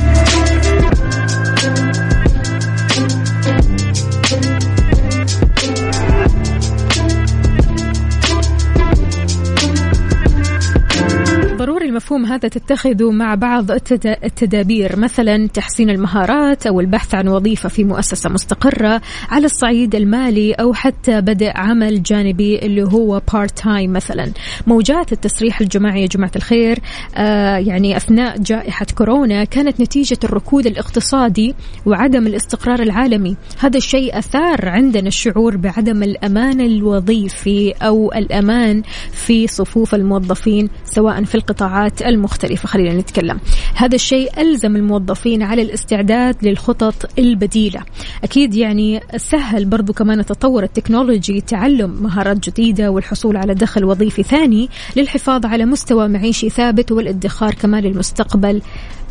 المفهوم 11.94 12.26
هذا 12.26 12.48
تتخذه 12.48 13.12
مع 13.12 13.36
بعض 13.36 13.72
التدابير 14.06 15.00
مثلا 15.00 15.48
تحسين 15.48 15.90
المهارات 15.90 16.68
أو 16.68 16.80
البحث 16.80 17.16
عن 17.16 17.28
وظيفة 17.28 17.70
في 17.70 17.84
مؤسسة 17.84 18.30
مستقرة 18.30 19.02
على 19.30 19.46
الصعيد 19.46 19.96
المالي 19.96 20.54
أو 20.54 20.74
حتى 20.74 21.22
بدء 21.22 21.52
عمل 21.56 22.04
جانبي 22.04 22.60
اللي 22.60 22.84
هو 22.84 23.22
part 23.34 23.60
time 23.60 23.94
مثلا. 23.94 24.32
موجات 24.68 25.12
التسريح 25.12 25.62
الجماعي 25.62 26.02
يا 26.02 26.08
جماعة 26.08 26.32
الخير 26.36 26.80
آه 27.16 27.58
يعني 27.58 27.98
أثناء 27.98 28.38
جائحة 28.38 28.86
كورونا 28.96 29.44
كانت 29.44 29.82
نتيجة 29.82 30.18
الركود 30.24 30.66
الاقتصادي 30.66 31.56
وعدم 31.86 32.28
الاستقرار 32.28 32.82
العالمي. 32.82 33.36
هذا 33.60 33.78
الشيء 33.78 34.18
أثار 34.18 34.70
عندنا 34.70 35.08
الشعور 35.08 35.58
بعدم 35.58 36.04
الأمان 36.04 36.62
الوظيفي 36.62 37.72
أو 37.72 38.12
الأمان 38.12 38.82
في 39.12 39.48
صفوف 39.48 39.96
الموظفين 39.96 40.70
سواء 40.86 41.24
في 41.24 41.36
القطاعات 41.36 41.83
المختلفة. 42.02 42.68
خلينا 42.68 42.94
نتكلم. 42.94 43.40
هذا 43.76 43.96
الشيء 43.96 44.42
ألزم 44.42 44.76
الموظفين 44.76 45.44
على 45.44 45.62
الاستعداد 45.62 46.36
للخطط 46.46 47.20
البديلة. 47.20 47.84
أكيد 48.24 48.56
يعني 48.56 49.02
سهل 49.18 49.66
برضو 49.66 49.94
كمان 49.94 50.20
التطور 50.20 50.64
التكنولوجي 50.64 51.42
تعلم 51.42 52.04
مهارات 52.04 52.50
جديدة 52.50 52.92
والحصول 52.92 53.38
على 53.38 53.54
دخل 53.54 53.86
وظيفي 53.86 54.24
ثاني 54.24 54.70
للحفاظ 54.96 55.46
على 55.46 55.66
مستوى 55.66 56.08
معيشي 56.08 56.50
ثابت 56.50 56.92
والادخار 56.92 57.54
كمان 57.54 57.84
للمستقبل 57.84 58.62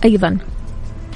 أيضا. 0.04 0.38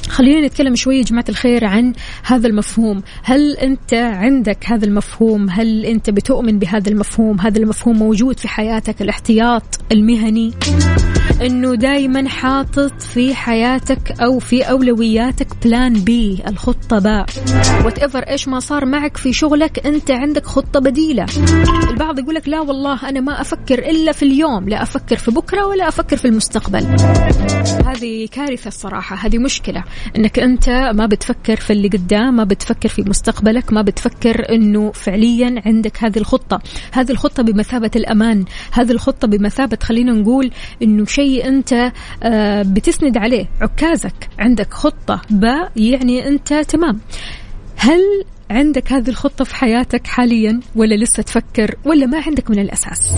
خلينا 0.08 0.46
نتكلم 0.46 0.74
شوية 0.76 1.02
جماعة 1.02 1.24
الخير 1.28 1.64
عن 1.64 1.92
هذا 2.24 2.46
المفهوم. 2.46 3.02
هل 3.22 3.56
أنت 3.56 3.94
عندك 3.94 4.58
هذا 4.66 4.84
المفهوم؟ 4.84 5.50
هل 5.50 5.84
أنت 5.84 6.10
بتؤمن 6.10 6.58
بهذا 6.58 6.90
المفهوم؟ 6.90 7.40
هذا 7.40 7.58
المفهوم 7.58 7.98
موجود 7.98 8.38
في 8.38 8.48
حياتك 8.48 9.02
الاحتياط 9.02 9.80
المهني؟ 9.92 10.52
إنه 11.42 11.74
دائما 11.74 12.28
حاطط 12.28 13.02
في 13.02 13.34
حياتك 13.34 14.20
أو 14.20 14.38
في 14.38 14.62
أولوياتك 14.62 15.46
plan 15.64 15.92
B 15.92 16.42
الخطة 16.46 16.98
باء 16.98 17.26
whatever 17.84 18.18
إيش 18.18 18.48
ما 18.48 18.60
صار 18.60 18.84
معك 18.84 19.16
في 19.16 19.32
شغلك 19.32 19.86
أنت 19.86 20.10
عندك 20.10 20.46
خطة 20.46 20.80
بديلة. 20.80 21.26
البعض 21.90 22.18
يقول 22.18 22.34
لك 22.34 22.48
لا 22.48 22.60
والله 22.60 23.08
أنا 23.08 23.20
ما 23.20 23.40
أفكر 23.40 23.78
إلا 23.78 24.12
في 24.12 24.22
اليوم. 24.22 24.68
لا 24.68 24.82
أفكر 24.82 25.16
في 25.16 25.30
بكرة 25.30 25.66
ولا 25.66 25.88
أفكر 25.88 26.16
في 26.16 26.24
المستقبل. 26.24 26.86
هذه 27.86 28.28
كارثة 28.32 28.68
الصراحة 28.68 29.16
هذه 29.16 29.38
مشكلة. 29.38 29.84
إنك 30.16 30.38
أنت 30.38 30.68
ما 30.68 31.06
بتفكر 31.06 31.56
في 31.56 31.72
اللي 31.72 31.88
قدام 31.88 32.36
ما 32.36 32.44
بتفكر 32.44 32.88
في 32.88 33.02
مستقبلك 33.02 33.72
ما 33.72 33.82
بتفكر 33.82 34.54
إنه 34.54 34.92
فعليا 34.92 35.62
عندك 35.66 36.04
هذه 36.04 36.18
الخطة. 36.18 36.60
هذه 36.92 37.10
الخطة 37.10 37.42
بمثابة 37.42 37.90
الأمان. 37.96 38.44
هذه 38.72 38.90
الخطة 38.90 39.28
بمثابة 39.28 39.78
خلينا 39.82 40.12
نقول 40.12 40.50
إنه 40.82 41.04
شيء 41.04 41.48
أنت 41.48 41.92
آه، 42.22 42.62
بتسند 42.62 43.16
عليه. 43.16 43.46
عكازك 43.60 44.28
عندك 44.38 44.74
خطة 44.74 45.22
باء 45.30 45.72
يعني 45.76 46.28
أنت 46.28 46.54
تمام. 46.54 47.00
هل 47.76 48.00
عندك 48.50 48.92
هذه 48.92 49.08
الخطة 49.08 49.44
في 49.44 49.54
حياتك 49.54 50.06
حاليا 50.06 50.60
ولا 50.76 50.94
لسه 50.94 51.22
تفكر 51.22 51.74
ولا 51.84 52.06
ما 52.06 52.22
عندك 52.26 52.50
من 52.50 52.58
الأساس؟ 52.58 53.14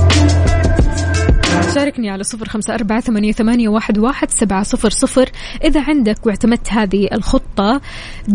شاركني 1.74 2.10
على 2.10 2.24
صفر 2.24 2.48
خمسة 2.48 2.74
أربعة 2.74 3.00
ثمانية, 3.00 3.32
ثمانية 3.32 3.68
واحد, 3.68 3.98
واحد 3.98 4.30
سبعة 4.30 4.62
صفر 4.62 4.90
صفر. 4.90 5.30
إذا 5.64 5.82
عندك 5.82 6.26
واعتمدت 6.26 6.72
هذه 6.72 7.08
الخطة 7.12 7.80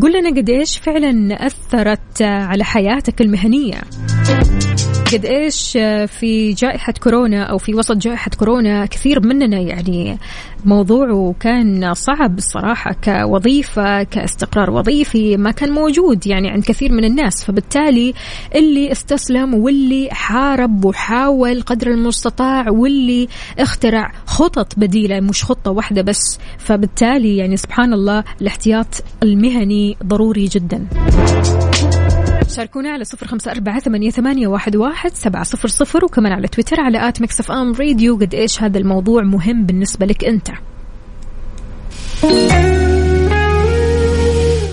قل 0.02 0.20
لنا 0.20 0.30
قد 0.30 0.50
إيش 0.50 0.78
فعلا 0.78 1.46
أثرت 1.48 2.22
على 2.22 2.64
حياتك 2.64 3.22
المهنية. 3.22 3.82
قد 5.14 5.26
إيش 5.26 5.72
في 6.08 6.54
جائحة 6.54 6.94
كورونا 7.04 7.44
أو 7.44 7.58
في 7.58 7.76
وسط 7.76 7.98
جائحة 7.98 8.32
كورونا 8.40 8.86
كثير 8.86 9.20
مننا 9.20 9.60
يعني 9.60 10.18
موضوعه 10.66 11.36
كان 11.40 11.94
صعب 11.94 12.38
الصراحة 12.38 12.96
كوظيفة 13.04 14.04
كاستقرار 14.04 14.70
وظيفي 14.70 15.38
ما 15.38 15.52
كان 15.52 15.72
موجود 15.72 16.28
يعني 16.28 16.50
عند 16.50 16.64
كثير 16.64 16.92
من 16.92 17.06
الناس. 17.06 17.44
فبالتالي 17.44 18.14
اللي 18.56 18.92
استسلم 18.92 19.54
واللي 19.54 20.10
حارب 20.12 20.86
وحاول 20.86 21.62
قدر 21.62 21.88
المستطاع 21.88 22.70
واللي 22.70 23.28
اخترع 23.60 24.12
خطط 24.26 24.80
بديلة 24.80 25.20
مش 25.20 25.44
خطة 25.44 25.72
واحدة 25.72 26.02
بس. 26.02 26.40
فبالتالي 26.58 27.38
يعني 27.38 27.58
سبحان 27.58 27.94
الله 27.94 28.24
الاحتياط 28.42 29.04
المهني 29.24 29.98
ضروري 30.04 30.46
جدا. 30.46 30.88
شاركونا 32.56 32.90
على 32.90 33.04
صفر 33.04 33.28
خمسة 33.28 33.52
أربعة 33.52 33.80
ثمانية, 33.80 34.48
واحد, 34.48 34.76
واحد 34.76 35.14
سبعة 35.14 35.44
صفر 35.44 35.68
صفر 35.68 36.06
وكمان 36.06 36.32
على 36.32 36.48
تويتر 36.48 36.82
على 36.82 37.08
at 37.08 37.22
Mix 37.22 37.40
FM 37.40 37.74
radio 37.74 38.16
قد 38.16 38.34
إيش 38.36 38.64
هذا 38.64 38.78
الموضوع 38.78 39.24
مهم 39.24 39.66
بالنسبة 39.66 40.06
لك 40.06 40.24
أنت. 40.26 40.48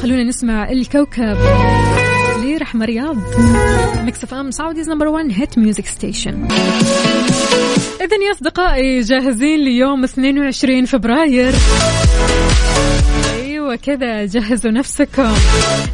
خلونا 0.03 0.25
نسمع 0.25 0.71
الكوكب. 0.71 1.37
لرحمة 2.45 2.85
رياض 2.85 3.17
Mix 4.05 4.25
FM 4.25 4.51
Saudi's 4.51 4.91
number 4.91 5.09
1 5.09 5.31
hit 5.33 5.59
music 5.59 5.87
station 5.87 6.49
إذا 8.01 8.17
يا 8.27 8.33
أصدقائي 8.35 9.01
جاهزين 9.01 9.65
ليوم 9.65 10.05
22 10.05 10.85
فبراير. 10.85 11.55
وكذا 13.71 14.25
جهزوا 14.25 14.71
نفسكم. 14.71 15.35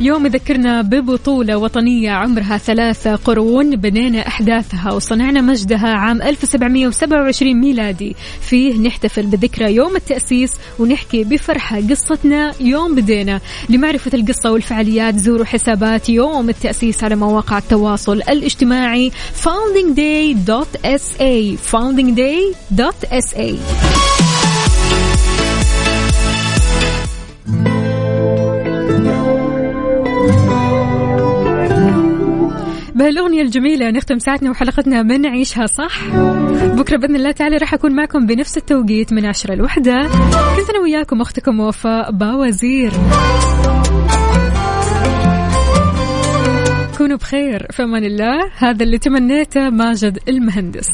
يوم 0.00 0.26
يذكرنا 0.26 0.82
ببطولة 0.82 1.56
وطنية 1.56 2.10
عمرها 2.10 2.58
ثلاثة 2.58 3.16
قرون 3.16 3.76
بنينا 3.76 4.28
أحداثها 4.28 4.92
وصنعنا 4.92 5.40
مجدها 5.40 5.88
عام 5.88 6.22
1727 6.22 7.60
ميلادي. 7.60 8.16
فيه 8.40 8.78
نحتفل 8.78 9.26
بذكرى 9.26 9.74
يوم 9.74 9.96
التأسيس 9.96 10.52
ونحكي 10.78 11.24
بفرحة 11.24 11.80
قصتنا 11.90 12.52
يوم 12.60 12.94
بدينا. 12.94 13.40
لمعرفة 13.68 14.10
القصة 14.14 14.52
والفعاليات 14.52 15.16
زوروا 15.16 15.44
حسابات 15.44 16.08
يوم 16.08 16.48
التأسيس 16.48 17.04
على 17.04 17.16
مواقع 17.16 17.58
التواصل 17.58 18.16
الاجتماعي 18.16 19.12
foundingday.sa 19.44 21.56
foundingday.sa 21.72 24.25
بهالأغنية 32.96 33.42
الجميلة 33.42 33.90
نختم 33.90 34.18
ساعتنا 34.18 34.50
وحلقتنا 34.50 35.02
من 35.02 35.20
نعيشها 35.20 35.66
صح. 35.66 36.06
بكرة 36.64 36.96
بإذن 36.96 37.16
الله 37.16 37.30
تعالى 37.30 37.56
راح 37.56 37.74
أكون 37.74 37.92
معكم 37.92 38.26
بنفس 38.26 38.56
التوقيت 38.56 39.12
من 39.12 39.26
عشرة 39.26 39.54
الوحدة 39.54 40.02
كنت 40.56 40.70
أنا 40.70 40.80
وياكم 40.82 41.20
أختكم 41.20 41.60
وفاء 41.60 42.10
باوزير. 42.10 42.92
كونوا 46.98 47.16
بخير 47.16 47.66
في 47.70 47.82
أمان 47.82 48.04
الله. 48.04 48.50
هذا 48.58 48.84
اللي 48.84 48.98
تمنيته 48.98 49.70
ماجد 49.70 50.18
المهندس. 50.28 50.88